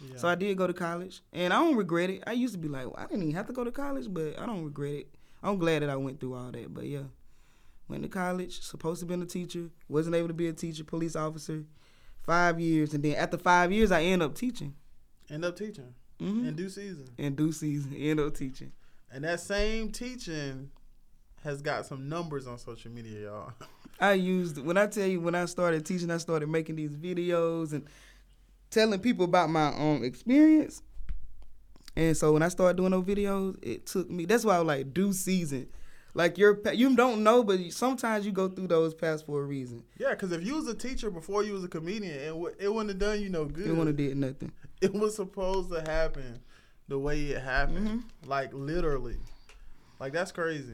Yeah. 0.00 0.16
So 0.16 0.28
I 0.28 0.34
did 0.34 0.56
go 0.56 0.66
to 0.66 0.72
college, 0.72 1.22
and 1.32 1.52
I 1.52 1.58
don't 1.58 1.76
regret 1.76 2.10
it. 2.10 2.22
I 2.26 2.32
used 2.32 2.54
to 2.54 2.58
be 2.58 2.68
like, 2.68 2.84
well, 2.84 2.96
I 2.96 3.06
didn't 3.06 3.22
even 3.22 3.34
have 3.34 3.46
to 3.46 3.52
go 3.52 3.64
to 3.64 3.70
college, 3.70 4.06
but 4.08 4.38
I 4.38 4.46
don't 4.46 4.64
regret 4.64 4.92
it. 4.92 5.14
I'm 5.42 5.58
glad 5.58 5.82
that 5.82 5.90
I 5.90 5.96
went 5.96 6.20
through 6.20 6.34
all 6.34 6.50
that. 6.50 6.72
But 6.72 6.84
yeah, 6.86 7.04
went 7.88 8.02
to 8.02 8.08
college, 8.08 8.62
supposed 8.62 9.00
to 9.00 9.06
be 9.06 9.14
a 9.14 9.26
teacher, 9.26 9.70
wasn't 9.88 10.16
able 10.16 10.28
to 10.28 10.34
be 10.34 10.48
a 10.48 10.52
teacher, 10.52 10.84
police 10.84 11.16
officer, 11.16 11.64
five 12.22 12.60
years, 12.60 12.94
and 12.94 13.04
then 13.04 13.16
after 13.16 13.36
five 13.36 13.72
years, 13.72 13.92
I 13.92 14.02
end 14.04 14.22
up 14.22 14.34
teaching. 14.34 14.74
End 15.28 15.44
up 15.44 15.56
teaching 15.56 15.94
mm-hmm. 16.20 16.48
in 16.48 16.56
due 16.56 16.68
season. 16.68 17.08
In 17.18 17.34
due 17.34 17.52
season, 17.52 17.94
end 17.96 18.20
up 18.20 18.34
teaching. 18.34 18.72
And 19.12 19.24
that 19.24 19.40
same 19.40 19.90
teaching 19.90 20.70
has 21.42 21.62
got 21.62 21.86
some 21.86 22.08
numbers 22.08 22.46
on 22.46 22.58
social 22.58 22.90
media, 22.90 23.22
y'all. 23.22 23.52
I 24.00 24.14
used 24.14 24.58
when 24.58 24.76
I 24.76 24.86
tell 24.86 25.06
you 25.06 25.20
when 25.20 25.34
I 25.34 25.44
started 25.44 25.84
teaching, 25.84 26.10
I 26.10 26.18
started 26.18 26.48
making 26.48 26.76
these 26.76 26.96
videos 26.96 27.72
and 27.72 27.86
telling 28.70 29.00
people 29.00 29.24
about 29.24 29.50
my 29.50 29.74
own 29.74 30.04
experience. 30.04 30.82
And 31.96 32.16
so 32.16 32.32
when 32.32 32.42
I 32.42 32.48
started 32.48 32.76
doing 32.76 32.92
those 32.92 33.04
videos, 33.04 33.58
it 33.62 33.86
took 33.86 34.08
me. 34.10 34.24
That's 34.24 34.44
why 34.44 34.56
I 34.56 34.58
was 34.58 34.66
like 34.66 34.94
due 34.94 35.12
season. 35.12 35.68
Like 36.14 36.38
you're 36.38 36.58
you 36.72 36.96
don't 36.96 37.22
know, 37.22 37.44
but 37.44 37.60
sometimes 37.72 38.26
you 38.26 38.32
go 38.32 38.48
through 38.48 38.68
those 38.68 38.94
paths 38.94 39.22
for 39.22 39.40
a 39.40 39.44
reason. 39.44 39.84
Yeah, 39.98 40.10
because 40.10 40.32
if 40.32 40.44
you 40.44 40.56
was 40.56 40.66
a 40.66 40.74
teacher 40.74 41.10
before 41.10 41.44
you 41.44 41.52
was 41.52 41.64
a 41.64 41.68
comedian, 41.68 42.14
it, 42.14 42.56
it 42.58 42.72
wouldn't 42.72 42.90
have 42.90 42.98
done 42.98 43.20
you 43.20 43.28
no 43.28 43.44
good. 43.44 43.66
It 43.66 43.70
wouldn't 43.70 43.88
have 43.88 43.96
did 43.96 44.16
nothing. 44.16 44.52
It 44.80 44.94
was 44.94 45.14
supposed 45.14 45.70
to 45.72 45.82
happen 45.82 46.40
the 46.88 46.98
way 46.98 47.20
it 47.20 47.42
happened, 47.42 47.86
mm-hmm. 47.86 48.30
like 48.30 48.54
literally. 48.54 49.18
Like 49.98 50.14
that's 50.14 50.32
crazy. 50.32 50.72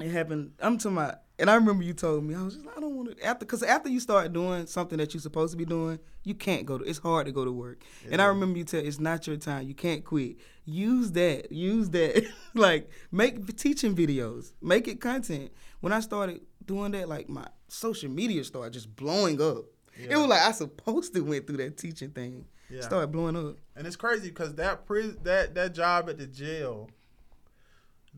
It 0.00 0.10
happened. 0.10 0.52
I'm 0.60 0.78
talking 0.78 0.96
about, 0.96 1.20
and 1.38 1.48
I 1.48 1.54
remember 1.54 1.84
you 1.84 1.92
told 1.92 2.24
me 2.24 2.34
I 2.34 2.42
was 2.42 2.56
just 2.56 2.66
I 2.66 2.80
don't 2.80 2.96
want 2.96 3.16
to 3.16 3.24
after 3.24 3.44
because 3.44 3.62
after 3.62 3.88
you 3.88 4.00
start 4.00 4.32
doing 4.32 4.66
something 4.66 4.98
that 4.98 5.14
you're 5.14 5.20
supposed 5.20 5.52
to 5.52 5.56
be 5.56 5.64
doing, 5.64 5.98
you 6.24 6.34
can't 6.34 6.66
go 6.66 6.78
to. 6.78 6.84
It's 6.84 6.98
hard 6.98 7.26
to 7.26 7.32
go 7.32 7.44
to 7.44 7.52
work. 7.52 7.82
And 8.10 8.20
I 8.20 8.26
remember 8.26 8.58
you 8.58 8.64
tell 8.64 8.80
it's 8.80 8.98
not 8.98 9.26
your 9.26 9.36
time. 9.36 9.68
You 9.68 9.74
can't 9.74 10.04
quit. 10.04 10.36
Use 10.64 11.12
that. 11.12 11.52
Use 11.52 11.90
that. 11.90 12.26
like 12.54 12.90
make 13.12 13.56
teaching 13.56 13.94
videos. 13.94 14.52
Make 14.60 14.88
it 14.88 15.00
content. 15.00 15.52
When 15.80 15.92
I 15.92 16.00
started 16.00 16.40
doing 16.64 16.92
that, 16.92 17.08
like 17.08 17.28
my 17.28 17.46
social 17.68 18.10
media 18.10 18.42
started 18.42 18.72
just 18.72 18.94
blowing 18.96 19.40
up. 19.40 19.64
It 19.96 20.16
was 20.16 20.26
like 20.26 20.42
I 20.42 20.50
supposed 20.50 21.14
to 21.14 21.20
went 21.20 21.46
through 21.46 21.58
that 21.58 21.76
teaching 21.76 22.10
thing. 22.10 22.46
Yeah. 22.68 22.80
Started 22.80 23.12
blowing 23.12 23.36
up. 23.36 23.56
And 23.76 23.86
it's 23.86 23.96
crazy 23.96 24.28
because 24.28 24.54
that 24.54 24.86
prison, 24.86 25.18
that 25.22 25.54
that 25.54 25.74
job 25.74 26.08
at 26.08 26.18
the 26.18 26.26
jail, 26.26 26.90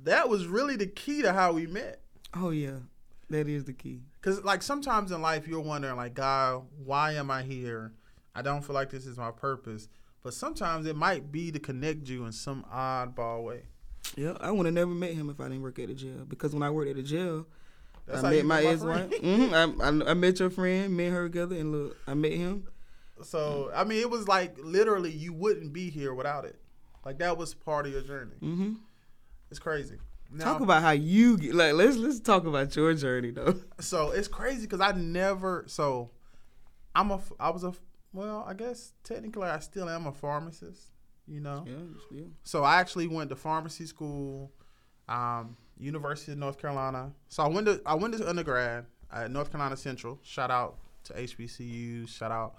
that 0.05 0.29
was 0.29 0.47
really 0.47 0.77
the 0.77 0.87
key 0.87 1.23
to 1.23 1.33
how 1.33 1.53
we 1.53 1.67
met. 1.67 2.01
Oh 2.35 2.51
yeah, 2.51 2.79
that 3.31 3.49
is 3.49 3.65
the 3.65 3.73
key. 3.73 4.01
Cause 4.23 4.43
like 4.45 4.63
sometimes 4.63 5.13
in 5.13 5.23
life 5.23 5.47
you're 5.47 5.61
wondering 5.61 5.97
like, 5.97 6.15
God, 6.15 6.65
why 6.85 7.13
am 7.13 7.31
I 7.31 7.43
here? 7.43 7.93
I 8.35 8.43
don't 8.43 8.63
feel 8.63 8.75
like 8.75 8.91
this 8.91 9.07
is 9.07 9.17
my 9.17 9.31
purpose. 9.31 9.89
But 10.23 10.35
sometimes 10.35 10.87
it 10.87 10.97
might 10.97 11.31
be 11.31 11.53
to 11.53 11.61
connect 11.61 12.09
you 12.09 12.25
in 12.25 12.33
some 12.33 12.65
oddball 12.73 13.45
way. 13.45 13.63
Yeah, 14.17 14.37
I 14.41 14.51
would 14.51 14.67
have 14.67 14.75
never 14.75 14.91
met 14.91 15.13
him 15.15 15.31
if 15.31 15.39
I 15.41 15.45
didn't 15.45 15.63
work 15.63 15.79
at 15.79 15.87
the 15.89 15.95
jail. 15.95 16.25
Because 16.29 16.53
when 16.53 16.63
I 16.65 16.71
worked 16.71 16.91
at 16.91 16.97
the 16.97 17.03
jail, 17.03 17.47
That's 18.07 18.25
I 18.25 18.31
met 18.31 18.45
my 18.45 18.65
ex 18.65 18.83
wife. 18.83 19.09
friend. 19.09 19.15
hmm 19.21 19.55
I, 19.55 19.85
I 19.87 20.11
I 20.11 20.15
met 20.15 20.41
your 20.41 20.51
friend. 20.51 20.97
Me 20.97 21.07
and 21.07 21.15
her 21.15 21.25
together, 21.29 21.55
and 21.57 21.71
look, 21.73 21.97
I 22.09 22.15
met 22.15 22.33
him. 22.33 22.67
So 23.23 23.71
I 23.75 23.85
mean, 23.85 24.01
it 24.01 24.11
was 24.11 24.27
like 24.29 24.57
literally 24.61 25.11
you 25.13 25.33
wouldn't 25.33 25.73
be 25.73 25.91
here 25.91 26.13
without 26.13 26.45
it. 26.45 26.59
Like 27.05 27.19
that 27.19 27.39
was 27.39 27.55
part 27.55 27.87
of 27.87 27.93
your 27.93 28.03
journey. 28.03 28.35
hmm 28.41 28.73
It's 29.51 29.61
crazy. 29.61 29.97
Now, 30.31 30.45
Talk 30.45 30.61
about 30.61 30.83
how 30.83 30.91
you 30.91 31.37
get. 31.39 31.55
Like, 31.55 31.75
let's 31.75 31.97
let's 31.97 32.21
talk 32.21 32.47
about 32.47 32.75
your 32.75 32.93
journey 32.95 33.31
though. 33.31 33.55
so 33.81 34.11
it's 34.11 34.29
crazy 34.29 34.63
because 34.63 34.81
I 34.81 34.93
never. 34.93 35.65
So 35.69 36.11
I'm 36.95 37.11
a. 37.11 37.21
I 37.39 37.51
was 37.51 37.65
a. 37.65 37.73
Well, 38.13 38.45
I 38.49 38.55
guess 38.55 38.93
technically 39.05 39.49
I 39.49 39.59
still 39.61 39.89
am 39.89 40.07
a 40.07 40.13
pharmacist. 40.13 40.91
You 41.29 41.41
know. 41.41 41.65
Yeah, 41.67 42.19
yeah. 42.19 42.25
So 42.45 42.65
I 42.65 42.77
actually 42.77 43.07
went 43.09 43.31
to 43.31 43.37
pharmacy 43.37 43.87
school, 43.87 44.53
um, 45.09 45.57
University 45.79 46.33
of 46.33 46.39
North 46.39 46.59
Carolina. 46.59 47.13
So 47.29 47.43
I 47.43 47.49
went 47.49 47.67
to 47.67 47.81
I 47.87 47.95
went 47.95 48.17
to 48.17 48.29
undergrad 48.29 48.87
at 49.13 49.31
North 49.31 49.53
Carolina 49.53 49.77
Central. 49.77 50.19
Shout 50.23 50.51
out 50.51 50.79
to 51.05 51.13
HBCU. 51.13 52.09
Shout 52.09 52.33
out 52.33 52.57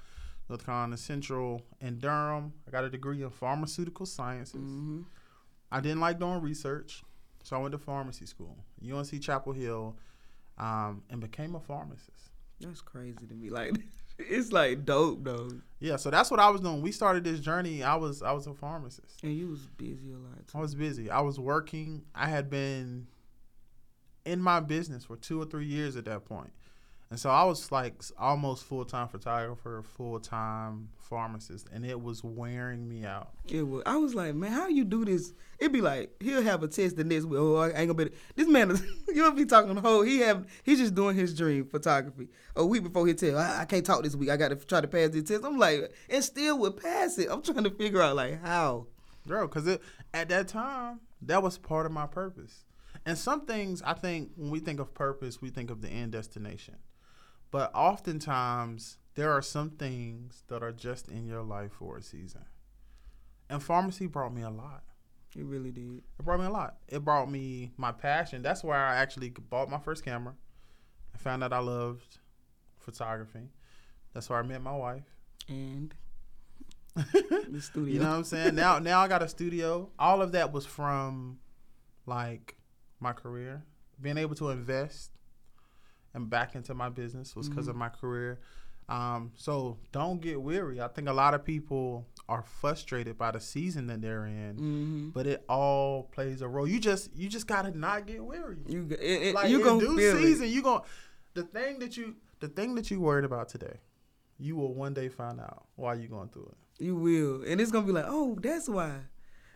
North 0.50 0.66
Carolina 0.66 0.96
Central 0.98 1.62
in 1.82 2.00
Durham. 2.00 2.54
I 2.68 2.72
got 2.72 2.86
a 2.86 2.90
degree 2.90 3.24
in 3.24 3.30
pharmaceutical 3.30 4.06
sciences. 4.06 4.56
hmm 4.56 5.02
I 5.72 5.82
didn't 5.82 6.00
like 6.00 6.20
doing 6.20 6.42
research, 6.42 7.04
so 7.44 7.58
I 7.58 7.60
went 7.60 7.74
to 7.74 7.78
pharmacy 7.78 8.26
school, 8.26 8.58
UNC 8.84 9.22
Chapel 9.22 9.54
Hill, 9.54 9.98
um, 10.58 11.04
and 11.10 11.20
became 11.20 11.56
a 11.56 11.60
pharmacist. 11.60 12.32
That's 12.60 12.82
crazy 12.82 13.28
to 13.28 13.34
me. 13.34 13.50
Like, 13.50 13.78
it's 14.20 14.52
like 14.52 14.86
dope 14.86 15.24
though. 15.24 15.50
Yeah, 15.80 15.98
so 15.98 16.10
that's 16.10 16.32
what 16.32 16.40
I 16.40 16.50
was 16.50 16.62
doing. 16.62 16.82
We 16.82 16.92
started 16.92 17.24
this 17.24 17.40
journey. 17.40 17.84
I 17.84 17.96
was 17.96 18.22
I 18.22 18.32
was 18.32 18.48
a 18.48 18.54
pharmacist. 18.54 19.24
And 19.24 19.34
you 19.34 19.50
was 19.50 19.68
busy 19.78 20.12
a 20.12 20.18
lot. 20.18 20.40
I 20.54 20.60
was 20.60 20.74
busy. 20.74 21.10
I 21.10 21.22
was 21.22 21.40
working. 21.40 22.04
I 22.16 22.28
had 22.28 22.50
been 22.50 23.08
in 24.26 24.42
my 24.42 24.60
business 24.60 25.06
for 25.06 25.16
two 25.16 25.42
or 25.42 25.46
three 25.46 25.66
years 25.66 25.96
at 25.96 26.06
that 26.06 26.26
point. 26.26 26.52
And 27.10 27.18
so 27.18 27.30
I 27.30 27.46
was 27.46 27.72
like 27.72 27.94
almost 28.18 28.66
full 28.66 28.84
time 28.84 29.08
photographer, 29.08 29.82
full 29.82 30.20
time 30.20 30.90
pharmacist, 30.98 31.68
and 31.74 31.86
it 31.86 32.02
was 32.02 32.22
wearing 32.22 32.88
me 32.88 33.06
out. 33.06 33.30
It 33.48 33.66
was. 33.66 33.84
I 33.86 33.96
was 33.96 34.14
like, 34.14 34.36
man, 34.36 34.52
how 34.52 34.68
you 34.68 34.84
do 34.84 35.06
this? 35.06 35.34
It'd 35.58 35.72
be 35.72 35.80
like 35.80 36.12
he'll 36.22 36.42
have 36.42 36.64
a 36.64 36.68
test 36.68 36.98
the 36.98 37.06
next 37.06 37.24
week. 37.24 37.40
Oh, 37.40 37.56
I 37.56 37.68
ain't 37.68 37.88
gonna 37.88 37.94
be. 37.94 38.10
This 38.36 38.48
man 38.50 38.72
is. 38.72 38.84
You'll 39.08 39.32
be 39.32 39.46
talking 39.46 39.74
the 39.74 39.80
whole. 39.80 40.02
He 40.02 40.20
have. 40.20 40.46
He's 40.64 40.80
just 40.80 40.96
doing 40.96 41.16
his 41.16 41.34
dream 41.34 41.66
photography. 41.66 42.28
A 42.58 42.66
week 42.66 42.84
before 42.84 43.08
he 43.08 43.14
tell, 43.14 43.38
I, 43.38 43.62
I 43.62 43.66
can't 43.66 43.86
talk 43.86 44.04
this 44.04 44.16
week. 44.16 44.30
I 44.30 44.36
got 44.36 44.50
to 44.50 44.56
try 44.56 44.82
to 44.82 44.88
pass 44.88 45.12
this 45.12 45.24
test. 45.24 45.46
I'm 45.46 45.58
like, 45.58 45.94
and 46.10 46.24
still 46.24 46.60
would 46.60 46.76
pass 46.76 47.18
it. 47.18 47.30
I'm 47.32 47.42
trying 47.42 47.64
to 47.64 47.72
figure 47.72 48.02
out 48.02 48.18
like 48.18 48.44
how. 48.44 48.88
Girl, 49.28 49.48
because 49.48 49.68
at 50.14 50.30
that 50.30 50.48
time, 50.48 51.02
that 51.22 51.44
was 51.44 51.58
part 51.58 51.86
of 51.86 51.92
my 51.92 52.08
purpose. 52.08 52.66
And 53.06 53.18
some 53.18 53.46
things, 53.46 53.82
I 53.82 53.94
think, 53.94 54.32
when 54.36 54.52
we 54.52 54.60
think 54.60 54.80
of 54.80 54.94
purpose, 54.94 55.42
we 55.42 55.50
think 55.50 55.70
of 55.70 55.82
the 55.82 55.90
end 55.90 56.14
destination. 56.14 56.76
But 57.52 57.72
oftentimes, 57.74 58.98
there 59.16 59.32
are 59.32 59.42
some 59.42 59.72
things 59.72 60.44
that 60.48 60.62
are 60.62 60.72
just 60.72 61.08
in 61.08 61.26
your 61.26 61.42
life 61.42 61.74
for 61.74 61.98
a 61.98 62.02
season. 62.04 62.46
And 63.50 63.64
pharmacy 63.64 64.08
brought 64.08 64.34
me 64.34 64.42
a 64.42 64.50
lot. 64.50 64.84
It 65.36 65.46
really 65.46 65.72
did. 65.72 66.04
It 66.20 66.26
brought 66.26 66.40
me 66.40 66.46
a 66.46 66.52
lot. 66.52 66.78
It 66.88 67.04
brought 67.04 67.30
me 67.30 67.72
my 67.78 67.92
passion. 67.92 68.42
That's 68.42 68.64
where 68.64 68.78
I 68.78 68.98
actually 68.98 69.30
bought 69.30 69.70
my 69.70 69.80
first 69.80 70.04
camera. 70.04 70.34
I 71.14 71.18
found 71.18 71.44
out 71.44 71.54
I 71.54 71.60
loved 71.60 72.20
photography. 72.80 73.50
That's 74.14 74.30
where 74.30 74.40
I 74.40 74.42
met 74.42 74.62
my 74.62 74.76
wife. 74.76 75.06
And 75.48 75.94
the 76.96 77.62
studio. 77.62 77.94
You 77.94 78.00
know 78.00 78.10
what 78.10 78.18
I'm 78.18 78.24
saying? 78.24 78.56
now 78.56 78.80
now 78.80 79.00
I 79.00 79.08
got 79.08 79.22
a 79.22 79.28
studio. 79.28 79.90
All 80.00 80.22
of 80.22 80.32
that 80.34 80.52
was 80.52 80.66
from 80.66 81.40
like 82.06 82.58
my 83.00 83.14
career. 83.14 83.64
Being 84.02 84.18
able 84.18 84.36
to 84.36 84.50
invest 84.50 85.12
and 86.18 86.30
back 86.30 86.56
into 86.56 86.74
my 86.74 86.90
business 86.90 87.36
was 87.36 87.48
because 87.48 87.68
of 87.70 87.76
my 87.76 87.90
career. 87.90 88.40
Um, 88.90 89.32
so 89.36 89.78
don't 89.92 90.20
get 90.20 90.42
weary. 90.42 90.82
I 90.82 90.88
think 90.88 91.08
a 91.08 91.14
lot 91.14 91.34
of 91.34 91.46
people 91.46 92.06
are 92.28 92.42
frustrated 92.42 93.18
by 93.18 93.32
the 93.32 93.40
season 93.40 93.88
that 93.88 94.02
they're 94.02 94.26
in, 94.26 94.56
hmm 94.58 95.10
but 95.10 95.28
it 95.28 95.44
all 95.48 96.04
plays 96.04 96.42
a 96.42 96.48
role. 96.48 96.68
You 96.68 96.80
just 96.80 97.16
you 97.16 97.30
just 97.30 97.48
gotta 97.48 97.78
not 97.78 98.08
get 98.08 98.24
weary. 98.24 98.58
You 98.68 98.88
it, 98.92 99.00
it, 99.02 99.36
like 99.36 99.50
you 99.50 99.64
gonna 99.64 99.80
due 99.80 99.98
feel 99.98 100.16
season, 100.16 100.50
you 100.50 100.62
gonna 100.62 100.84
the 101.34 101.44
thing 101.44 101.80
that 101.80 101.96
you 101.98 102.16
the 102.40 102.48
thing 102.48 102.76
that 102.76 102.90
you 102.90 103.00
worried 103.00 103.26
about 103.26 103.50
today, 103.50 103.78
you 104.40 104.56
will 104.56 104.74
one 104.74 104.94
day 104.94 105.10
find 105.10 105.40
out 105.40 105.66
why 105.76 105.94
you 105.96 106.08
going 106.08 106.30
through 106.30 106.52
it. 106.54 106.58
it. 106.80 106.86
You 106.86 106.96
will, 106.96 107.44
and 107.46 107.60
it's 107.62 107.72
gonna 107.72 107.86
be 107.86 107.92
like, 107.94 108.06
oh, 108.08 108.38
that's 108.42 108.68
why. 108.70 108.94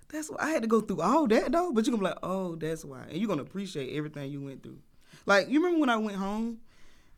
That's 0.09 0.29
why 0.29 0.37
I 0.41 0.49
had 0.49 0.61
to 0.63 0.67
go 0.67 0.81
through 0.81 1.01
all 1.01 1.25
that 1.27 1.53
though. 1.53 1.71
But 1.71 1.85
you're 1.87 1.95
gonna 1.95 2.03
be 2.03 2.09
like, 2.09 2.19
oh, 2.21 2.55
that's 2.55 2.83
why, 2.83 3.03
and 3.09 3.17
you're 3.17 3.29
gonna 3.29 3.43
appreciate 3.43 3.95
everything 3.95 4.29
you 4.29 4.41
went 4.41 4.61
through. 4.61 4.79
Like 5.25 5.49
you 5.49 5.59
remember 5.59 5.79
when 5.79 5.89
I 5.89 5.97
went 5.97 6.17
home, 6.17 6.57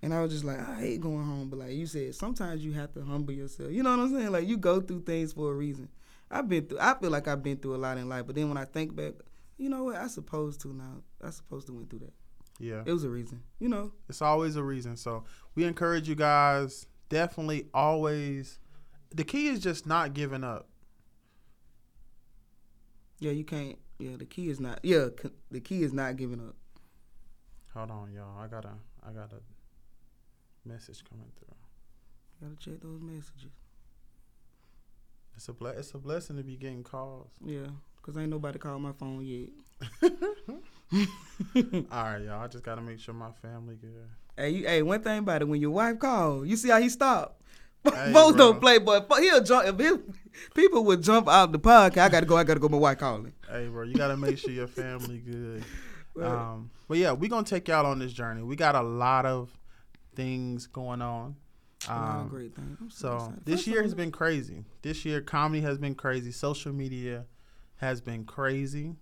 and 0.02 0.13
I 0.13 0.22
was 0.22 0.32
just 0.32 0.44
like, 0.44 0.60
I 0.60 0.76
hate 0.80 1.02
going 1.02 1.24
home. 1.26 1.50
But 1.50 1.60
like 1.60 1.72
you 1.72 1.86
said, 1.88 2.13
sometimes 2.16 2.63
you 2.63 2.74
have 2.74 2.94
to 2.94 3.04
humble 3.04 3.34
yourself. 3.34 3.72
You 3.72 3.84
know 3.84 3.92
what 3.92 4.00
I'm 4.04 4.13
saying? 4.13 4.32
Like 4.32 4.48
you 4.48 4.58
go 4.58 4.82
through 4.82 5.02
things 5.04 5.34
for 5.34 5.52
a 5.52 5.56
reason. 5.56 5.88
I've 6.30 6.50
been 6.50 6.66
through. 6.66 6.80
I 6.80 6.96
feel 7.00 7.12
like 7.12 7.28
I've 7.28 7.44
been 7.44 7.58
through 7.58 7.76
a 7.76 7.78
lot 7.78 7.98
in 7.98 8.10
life. 8.10 8.26
But 8.28 8.36
then 8.36 8.50
when 8.50 8.58
I 8.58 8.66
think 8.66 8.96
back, 8.96 9.13
you 9.58 9.70
know 9.70 9.86
what? 9.86 9.96
I 9.96 10.08
supposed 10.08 10.62
to 10.62 10.74
now. 10.74 11.04
I 11.24 11.30
supposed 11.30 11.68
to 11.68 11.74
went 11.74 11.89
through 11.89 12.00
that. 12.00 12.13
Yeah. 12.60 12.84
It 12.86 12.92
was 12.92 13.04
a 13.04 13.10
reason. 13.10 13.42
You 13.60 13.70
know. 13.70 13.92
It's 14.10 14.22
always 14.22 14.56
a 14.56 14.63
reason. 14.63 14.98
So 14.98 15.24
we 15.56 15.63
encourage 15.63 16.10
you 16.10 16.16
guys 16.16 16.88
definitely 17.10 17.68
always. 17.74 18.60
The 19.13 19.24
key 19.24 19.48
is 19.48 19.60
just 19.60 19.86
not 19.86 20.13
giving 20.13 20.44
up. 20.44 20.68
Yeah, 23.20 23.32
you 23.32 23.44
can't. 23.44 23.78
Yeah, 24.00 24.18
the 24.18 24.26
key 24.26 24.50
is 24.50 24.60
not. 24.60 24.80
Yeah, 24.84 25.08
c- 25.22 25.30
the 25.52 25.62
key 25.62 25.84
is 25.84 25.94
not 25.94 26.18
giving 26.18 26.39
up. 26.39 26.56
Hold 27.73 27.91
on, 27.91 28.12
y'all. 28.13 28.39
I 28.39 28.47
got 28.47 28.65
a 28.65 28.73
I 29.07 29.12
got 29.12 29.31
a 29.33 30.67
message 30.67 31.03
coming 31.09 31.25
through. 31.38 31.55
You 32.41 32.47
Gotta 32.49 32.59
check 32.69 32.81
those 32.81 33.01
messages. 33.01 33.51
It's 35.36 35.47
a 35.47 35.53
ble- 35.53 35.67
it's 35.67 35.93
a 35.93 35.97
blessing 35.97 36.38
to 36.38 36.43
be 36.43 36.55
getting 36.55 36.83
calls. 36.83 37.31
Yeah, 37.43 37.67
cause 38.03 38.15
ain't 38.17 38.29
nobody 38.29 38.59
called 38.59 38.81
my 38.81 38.91
phone 38.91 39.25
yet. 39.25 39.49
All 41.91 42.03
right, 42.03 42.21
y'all. 42.23 42.43
I 42.43 42.47
just 42.47 42.63
gotta 42.63 42.81
make 42.81 42.99
sure 42.99 43.15
my 43.15 43.31
family 43.41 43.75
good. 43.75 44.07
Hey, 44.38 44.49
you, 44.51 44.65
hey, 44.67 44.81
one 44.83 45.01
thing 45.01 45.19
about 45.19 45.41
it, 45.41 45.47
when 45.47 45.59
your 45.59 45.71
wife 45.71 45.99
called, 45.99 46.47
you 46.47 46.55
see 46.55 46.69
how 46.69 46.79
he 46.79 46.89
stopped. 46.89 47.39
Hey, 47.93 48.13
bro. 48.13 48.31
don't 48.31 48.62
play, 48.62 48.77
but 48.77 49.12
he'll 49.19 49.43
jump. 49.43 49.67
If 49.67 49.77
his, 49.77 49.97
people 50.53 50.86
would 50.86 51.03
jump 51.03 51.27
out 51.27 51.51
the 51.51 51.59
podcast, 51.59 51.97
I 52.03 52.09
gotta 52.09 52.25
go. 52.25 52.38
I 52.38 52.45
gotta 52.45 52.59
go. 52.59 52.69
My 52.69 52.77
wife 52.77 52.97
calling. 52.97 53.33
Hey, 53.49 53.67
bro, 53.67 53.83
you 53.83 53.93
gotta 53.95 54.15
make 54.15 54.38
sure 54.38 54.51
your 54.51 54.67
family 54.67 55.17
good. 55.17 55.63
Right. 56.15 56.29
Um, 56.29 56.69
but 56.88 56.98
yeah, 56.98 57.12
we're 57.12 57.30
gonna 57.30 57.46
take 57.46 57.67
y'all 57.67 57.86
on 57.86 58.00
this 58.00 58.13
journey. 58.13 58.43
We 58.43 58.56
got 58.56 58.76
a 58.76 58.82
lot 58.82 59.26
of 59.26 59.50
things 60.15 60.67
going 60.67 61.02
on. 61.02 61.36
Um, 61.89 62.28
great 62.30 62.56
things. 62.56 62.78
I'm 62.80 62.89
So 62.89 63.15
excited. 63.15 63.46
this 63.46 63.67
year 63.67 63.82
has 63.84 63.93
been 63.93 64.12
crazy. 64.12 64.63
This 64.84 65.04
year, 65.04 65.19
comedy 65.22 65.62
has 65.62 65.78
been 65.78 65.96
crazy. 65.96 66.32
Social 66.32 66.72
media 66.72 67.26
has 67.78 68.00
been 68.00 68.24
crazy. 68.26 68.96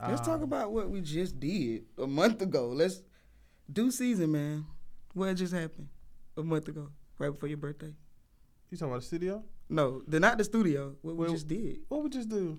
Let's 0.00 0.20
talk 0.20 0.38
Um, 0.38 0.42
about 0.42 0.72
what 0.72 0.90
we 0.90 1.00
just 1.00 1.38
did 1.40 1.84
a 1.96 2.06
month 2.06 2.42
ago. 2.42 2.68
Let's 2.68 3.02
do 3.72 3.90
season, 3.90 4.32
man. 4.32 4.66
What 5.14 5.32
just 5.34 5.52
happened 5.54 5.88
a 6.36 6.42
month 6.42 6.68
ago, 6.68 6.88
right 7.18 7.30
before 7.30 7.48
your 7.48 7.56
birthday? 7.58 7.94
You 8.70 8.76
talking 8.76 8.92
about 8.92 9.00
the 9.02 9.06
studio? 9.06 9.44
No, 9.68 10.02
the 10.06 10.18
not 10.20 10.36
the 10.38 10.44
studio. 10.44 10.96
What 11.02 11.16
we 11.16 11.28
just 11.28 11.46
did. 11.48 11.78
What 11.88 12.02
we 12.02 12.10
just 12.10 12.28
do? 12.28 12.58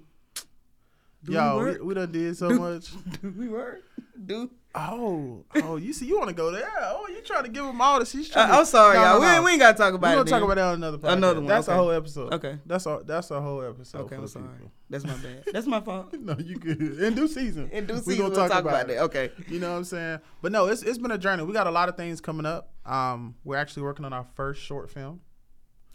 Do 1.24 1.34
Yo, 1.34 1.58
we 1.60 1.72
we, 1.74 1.78
we 1.80 1.94
done 1.94 2.12
did 2.12 2.38
so 2.38 2.50
Do- 2.50 2.60
much. 2.60 2.92
Do 3.22 3.34
we 3.38 3.48
work? 3.50 3.82
Do 4.26 4.52
Oh, 4.80 5.44
oh, 5.56 5.78
you 5.78 5.92
see, 5.92 6.06
you 6.06 6.18
want 6.18 6.28
to 6.30 6.36
go 6.36 6.52
there? 6.52 6.70
Oh, 6.80 7.08
you 7.10 7.22
trying 7.22 7.44
to 7.46 7.50
give 7.50 7.66
them 7.66 7.82
all 7.82 7.98
the? 8.00 8.06
She's 8.06 8.30
trying. 8.30 8.48
I, 8.50 8.54
to, 8.54 8.58
am 8.60 8.66
sorry, 8.66 8.96
No, 8.96 9.02
y'all. 9.04 9.14
no, 9.16 9.20
We, 9.22 9.26
no. 9.26 9.34
ain't- 9.34 9.44
we 9.44 9.52
ain't 9.52 9.60
gotta 9.60 9.78
talk 9.78 9.94
about. 9.96 10.08
We're 10.16 10.22
about 10.22 10.26
gonna 10.26 10.28
it. 10.28 10.40
talk 10.40 10.44
about 10.44 10.56
that 10.56 10.66
on 10.66 10.74
another 10.76 10.98
podcast. 11.00 11.14
Another 11.14 11.40
one, 11.40 11.48
That's 11.48 11.68
a 11.68 11.76
whole 11.76 11.92
episode. 11.92 12.34
Okay. 12.34 12.60
That's 12.66 12.86
a 12.86 13.02
that's 13.04 13.32
a 13.32 13.42
whole 13.42 13.64
episode. 13.64 14.02
Okay, 14.02 14.16
I'm 14.18 14.28
sorry. 14.28 14.46
people. 14.56 14.72
That's 14.90 15.04
my 15.04 15.14
bad. 15.16 15.44
That's 15.54 15.66
my 15.68 15.80
fault. 15.82 16.14
No, 16.14 16.36
you 16.38 16.58
good. 16.58 16.80
In 16.80 17.16
due 17.16 17.28
season. 17.28 17.70
In 17.72 17.88
due 17.88 17.96
season, 17.96 18.08
We 18.08 18.18
gonna 18.18 18.30
we'll 18.30 18.48
talk 18.50 18.62
about 18.62 18.90
it. 18.92 19.00
Okay. 19.00 19.32
You 19.48 19.60
know 19.60 19.72
what 19.72 19.78
I'm 19.78 19.84
saying? 19.84 20.20
But 20.44 20.52
no, 20.52 20.68
it's 20.68 20.84
it's 20.84 21.00
been 21.00 21.12
a 21.12 21.18
journey. 21.18 21.44
We 21.44 21.54
got 21.54 21.66
a 21.66 21.72
lot 21.72 21.90
of 21.90 21.98
things 21.98 22.22
coming 22.22 22.46
up. 22.46 22.72
Um, 22.86 23.34
we're 23.44 23.58
actually 23.58 23.84
working 23.84 24.06
on 24.06 24.14
our 24.14 24.28
first 24.36 24.62
short 24.62 24.92
film, 24.92 25.22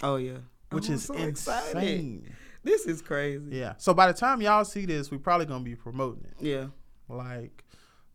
Oh 0.03 0.17
yeah. 0.17 0.39
which 0.71 0.89
I'm 0.89 0.95
is 0.95 1.05
so 1.05 1.15
insane. 1.15 1.29
excited. 1.29 2.33
This 2.65 2.87
is 2.87 3.01
crazy. 3.01 3.45
Yeah. 3.51 3.75
So 3.79 3.95
by 3.95 4.09
the 4.09 4.13
time 4.19 4.41
y'all 4.43 4.65
see 4.65 4.87
this, 4.87 5.11
we're 5.13 5.19
probably 5.19 5.47
gonna 5.47 5.63
be 5.65 5.77
promoting 5.77 6.25
it. 6.25 6.35
Yeah. 6.45 6.67
Like, 7.09 7.63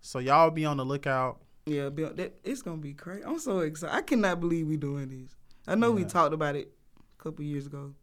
so 0.02 0.20
y'all 0.20 0.50
be 0.52 0.66
on 0.66 0.78
the 0.78 0.86
lookout. 0.86 1.42
Yeah, 1.66 1.90
Bill, 1.90 2.14
that, 2.14 2.40
it's 2.44 2.62
gonna 2.62 2.78
be 2.78 2.94
crazy. 2.94 3.24
I'm 3.26 3.40
so 3.40 3.60
excited. 3.60 3.94
I 3.96 4.02
cannot 4.02 4.40
believe 4.40 4.68
we 4.68 4.78
doing 4.78 5.10
this. 5.10 5.36
I 5.68 5.76
know 5.76 5.92
we 5.92 6.06
talked 6.06 6.34
about 6.34 6.56
it 6.56 6.72
a 7.20 7.24
couple 7.24 7.44
years 7.44 7.66
ago, 7.66 7.94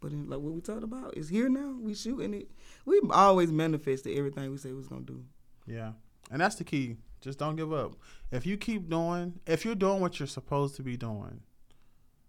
but 0.00 0.12
in, 0.12 0.28
like 0.28 0.40
what 0.40 0.52
we 0.52 0.60
talked 0.60 0.84
about 0.84 1.16
is 1.16 1.28
here 1.30 1.48
now. 1.48 1.74
We 1.80 1.94
shooting 1.94 2.34
it. 2.34 2.50
We 2.84 3.00
always 3.10 3.50
manifested 3.50 4.16
everything 4.18 4.50
we 4.50 4.58
say 4.58 4.70
we 4.70 4.76
was 4.76 4.88
gonna 4.88 5.02
do. 5.02 5.24
Yeah. 5.66 5.92
And 6.30 6.40
that's 6.40 6.56
the 6.56 6.64
key. 6.64 6.96
Just 7.22 7.38
don't 7.38 7.56
give 7.56 7.72
up. 7.72 7.92
If 8.30 8.44
you 8.44 8.58
keep 8.58 8.90
doing, 8.90 9.40
if 9.46 9.64
you're 9.64 9.74
doing 9.74 10.00
what 10.00 10.20
you're 10.20 10.26
supposed 10.26 10.76
to 10.76 10.82
be 10.82 10.98
doing, 10.98 11.40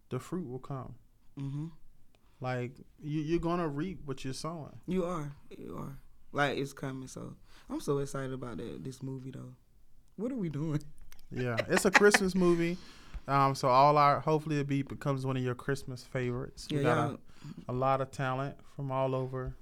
the 0.09 0.19
fruit 0.19 0.47
will 0.49 0.59
come. 0.59 0.95
hmm 1.37 1.67
Like 2.39 2.77
you, 3.01 3.19
you're 3.21 3.39
gonna 3.39 3.67
reap 3.67 3.99
what 4.05 4.23
you're 4.23 4.33
sowing. 4.33 4.79
You 4.87 5.03
are. 5.03 5.33
You 5.49 5.75
are. 5.77 5.99
Like 6.35 6.57
it's 6.57 6.73
coming. 6.73 7.07
So 7.07 7.33
I'm 7.69 7.79
so 7.79 7.97
excited 7.99 8.33
about 8.33 8.57
that. 8.57 8.83
This 8.83 9.01
movie 9.01 9.31
though. 9.31 9.53
What 10.17 10.31
are 10.31 10.35
we 10.37 10.49
doing? 10.49 10.81
Yeah, 11.31 11.57
it's 11.67 11.83
a 11.85 11.91
Christmas 11.91 12.35
movie. 12.35 12.77
Um, 13.27 13.55
so 13.55 13.67
all 13.67 13.97
our 13.97 14.19
hopefully 14.19 14.59
it 14.59 14.67
be 14.67 14.83
becomes 14.83 15.25
one 15.25 15.35
of 15.35 15.43
your 15.43 15.55
Christmas 15.55 16.03
favorites. 16.03 16.67
We 16.69 16.77
Yeah, 16.77 16.83
got 16.83 16.95
y'all. 17.09 17.17
a, 17.67 17.71
a 17.71 17.73
lot 17.73 17.99
of 17.99 18.11
talent 18.11 18.55
from 18.75 18.91
all 18.91 19.15
over 19.15 19.53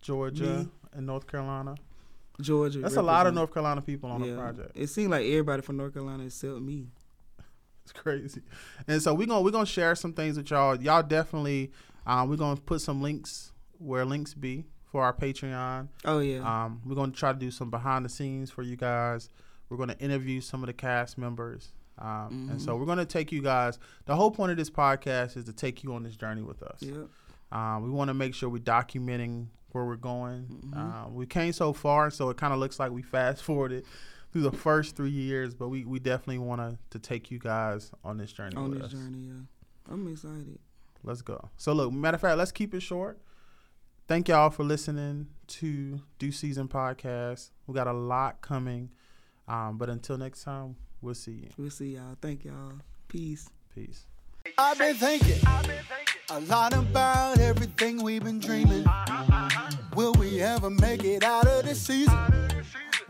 Georgia 0.00 0.44
Me. 0.60 0.68
and 0.94 1.06
North 1.06 1.26
Carolina. 1.26 1.74
Georgia. 2.40 2.78
That's 2.80 2.96
a 2.96 3.02
lot 3.02 3.26
of 3.26 3.34
North 3.34 3.52
Carolina 3.52 3.82
people 3.82 4.10
on 4.10 4.24
yeah. 4.24 4.32
the 4.32 4.38
project. 4.38 4.72
It 4.74 4.86
seemed 4.88 5.10
like 5.10 5.26
everybody 5.26 5.60
from 5.60 5.76
North 5.76 5.92
Carolina 5.92 6.24
except 6.24 6.60
me. 6.60 6.86
It's 7.84 7.92
crazy. 7.92 8.40
And 8.88 9.00
so 9.00 9.12
we're 9.14 9.26
gonna 9.26 9.42
we're 9.42 9.50
gonna 9.52 9.66
share 9.66 9.94
some 9.94 10.14
things 10.14 10.38
with 10.38 10.50
y'all. 10.50 10.80
Y'all 10.80 11.02
definitely 11.02 11.70
um, 12.06 12.28
we're 12.30 12.36
gonna 12.36 12.56
put 12.60 12.80
some 12.80 13.02
links 13.02 13.52
where 13.78 14.04
links 14.06 14.32
be 14.34 14.64
for 14.90 15.02
our 15.02 15.12
Patreon. 15.12 15.88
Oh 16.04 16.18
yeah. 16.20 16.38
Um, 16.64 16.80
we're 16.84 16.94
gonna 16.94 17.12
try 17.12 17.32
to 17.32 17.38
do 17.38 17.50
some 17.50 17.70
behind 17.70 18.04
the 18.04 18.08
scenes 18.08 18.50
for 18.50 18.62
you 18.62 18.76
guys. 18.76 19.28
We're 19.68 19.76
gonna 19.78 19.96
interview 19.98 20.40
some 20.40 20.62
of 20.62 20.66
the 20.68 20.72
cast 20.72 21.18
members. 21.18 21.72
Um, 21.98 22.08
and 22.30 22.48
Mm-hmm. 22.50 22.58
so 22.58 22.76
we're 22.76 22.86
gonna 22.86 23.04
take 23.06 23.32
you 23.32 23.42
guys. 23.42 23.78
The 24.04 24.14
whole 24.14 24.30
point 24.30 24.52
of 24.52 24.58
this 24.58 24.70
podcast 24.70 25.36
is 25.36 25.44
to 25.44 25.52
take 25.52 25.82
you 25.82 25.94
on 25.94 26.02
this 26.02 26.16
journey 26.16 26.42
with 26.42 26.62
us. 26.62 26.78
yeah. 26.82 27.04
Um, 27.52 27.84
we 27.84 27.90
want 27.90 28.08
to 28.08 28.14
make 28.14 28.34
sure 28.34 28.48
we're 28.48 28.58
documenting 28.58 29.46
where 29.70 29.84
we're 29.84 29.96
going. 29.96 30.42
Mm-hmm. 30.46 30.78
Um, 30.78 31.14
we 31.14 31.26
came 31.26 31.52
so 31.52 31.72
far, 31.72 32.10
so 32.10 32.28
it 32.30 32.36
kind 32.36 32.52
of 32.52 32.58
looks 32.58 32.78
like 32.80 32.90
we 32.90 33.02
fast 33.02 33.42
forwarded 33.44 33.84
through 34.32 34.42
the 34.42 34.52
first 34.52 34.96
three 34.96 35.10
years, 35.10 35.54
but 35.54 35.68
we, 35.68 35.84
we 35.84 35.98
definitely 36.00 36.38
want 36.38 36.60
to 36.60 36.76
to 36.90 36.98
take 36.98 37.30
you 37.30 37.38
guys 37.38 37.90
on 38.04 38.18
this 38.18 38.32
journey. 38.32 38.56
On 38.56 38.72
this 38.72 38.84
us. 38.84 38.92
journey, 38.92 39.18
yeah. 39.28 39.92
I'm 39.92 40.06
excited. 40.10 40.58
Let's 41.04 41.22
go. 41.22 41.48
So 41.56 41.72
look, 41.72 41.92
matter 41.92 42.16
of 42.16 42.20
fact, 42.20 42.36
let's 42.36 42.50
keep 42.52 42.74
it 42.74 42.80
short. 42.80 43.20
Thank 44.08 44.28
y'all 44.28 44.50
for 44.50 44.62
listening 44.62 45.26
to 45.48 46.00
Due 46.20 46.30
Season 46.30 46.68
Podcast. 46.68 47.50
We 47.66 47.74
got 47.74 47.88
a 47.88 47.92
lot 47.92 48.40
coming. 48.40 48.90
Um, 49.48 49.78
but 49.78 49.90
until 49.90 50.16
next 50.16 50.44
time, 50.44 50.76
we'll 51.02 51.14
see 51.14 51.32
you. 51.32 51.48
We'll 51.56 51.70
see 51.70 51.96
y'all. 51.96 52.16
Thank 52.22 52.44
y'all. 52.44 52.74
Peace. 53.08 53.50
Peace. 53.74 54.06
I've 54.58 54.78
been 54.78 54.94
thinking 54.94 55.42
a 56.30 56.38
lot 56.42 56.72
about 56.72 57.40
everything 57.40 58.00
we've 58.00 58.22
been 58.22 58.38
dreaming. 58.38 58.84
Will 59.96 60.12
we 60.12 60.40
ever 60.40 60.70
make 60.70 61.02
it 61.02 61.24
out 61.24 61.48
of 61.48 61.64
this 61.64 61.82
season? 61.82 62.16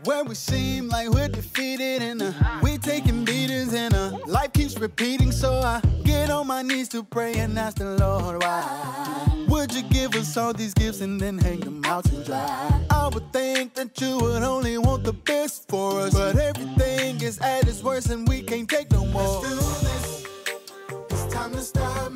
Where 0.03 0.23
we 0.23 0.33
seem 0.33 0.87
like 0.87 1.09
we're 1.09 1.27
defeated 1.27 2.01
and 2.01 2.23
uh, 2.23 2.31
we 2.63 2.79
taking 2.79 3.23
beatings 3.23 3.75
and 3.75 3.93
uh, 3.93 4.17
life 4.25 4.53
keeps 4.53 4.75
repeating. 4.79 5.31
So 5.31 5.59
I 5.59 5.79
get 6.03 6.31
on 6.31 6.47
my 6.47 6.63
knees 6.63 6.89
to 6.89 7.03
pray 7.03 7.35
and 7.35 7.57
ask 7.59 7.77
the 7.77 7.97
Lord 7.97 8.41
why. 8.41 9.36
Would 9.57 9.73
you 9.73 9.81
give 9.81 10.13
us 10.13 10.37
all 10.37 10.53
these 10.53 10.75
gifts 10.75 11.01
and 11.01 11.19
then 11.19 11.39
hang 11.39 11.61
them 11.61 11.83
out 11.83 12.03
to 12.05 12.23
dry? 12.23 12.79
I 12.91 13.09
would 13.11 13.33
think 13.33 13.73
that 13.73 13.99
you 13.99 14.19
would 14.19 14.43
only 14.43 14.77
want 14.77 15.03
the 15.03 15.13
best 15.13 15.67
for 15.67 16.01
us, 16.01 16.13
but 16.13 16.37
everything 16.37 17.19
is 17.21 17.39
at 17.39 17.67
its 17.67 17.81
worst 17.81 18.11
and 18.11 18.27
we 18.27 18.43
can't 18.43 18.69
take 18.69 18.91
no 18.91 19.03
more. 19.07 19.41
Let's 19.41 19.49
do 19.49 19.55
this. 19.87 20.25
It's 21.09 21.33
time 21.33 21.53
to 21.53 21.61
start 21.61 22.11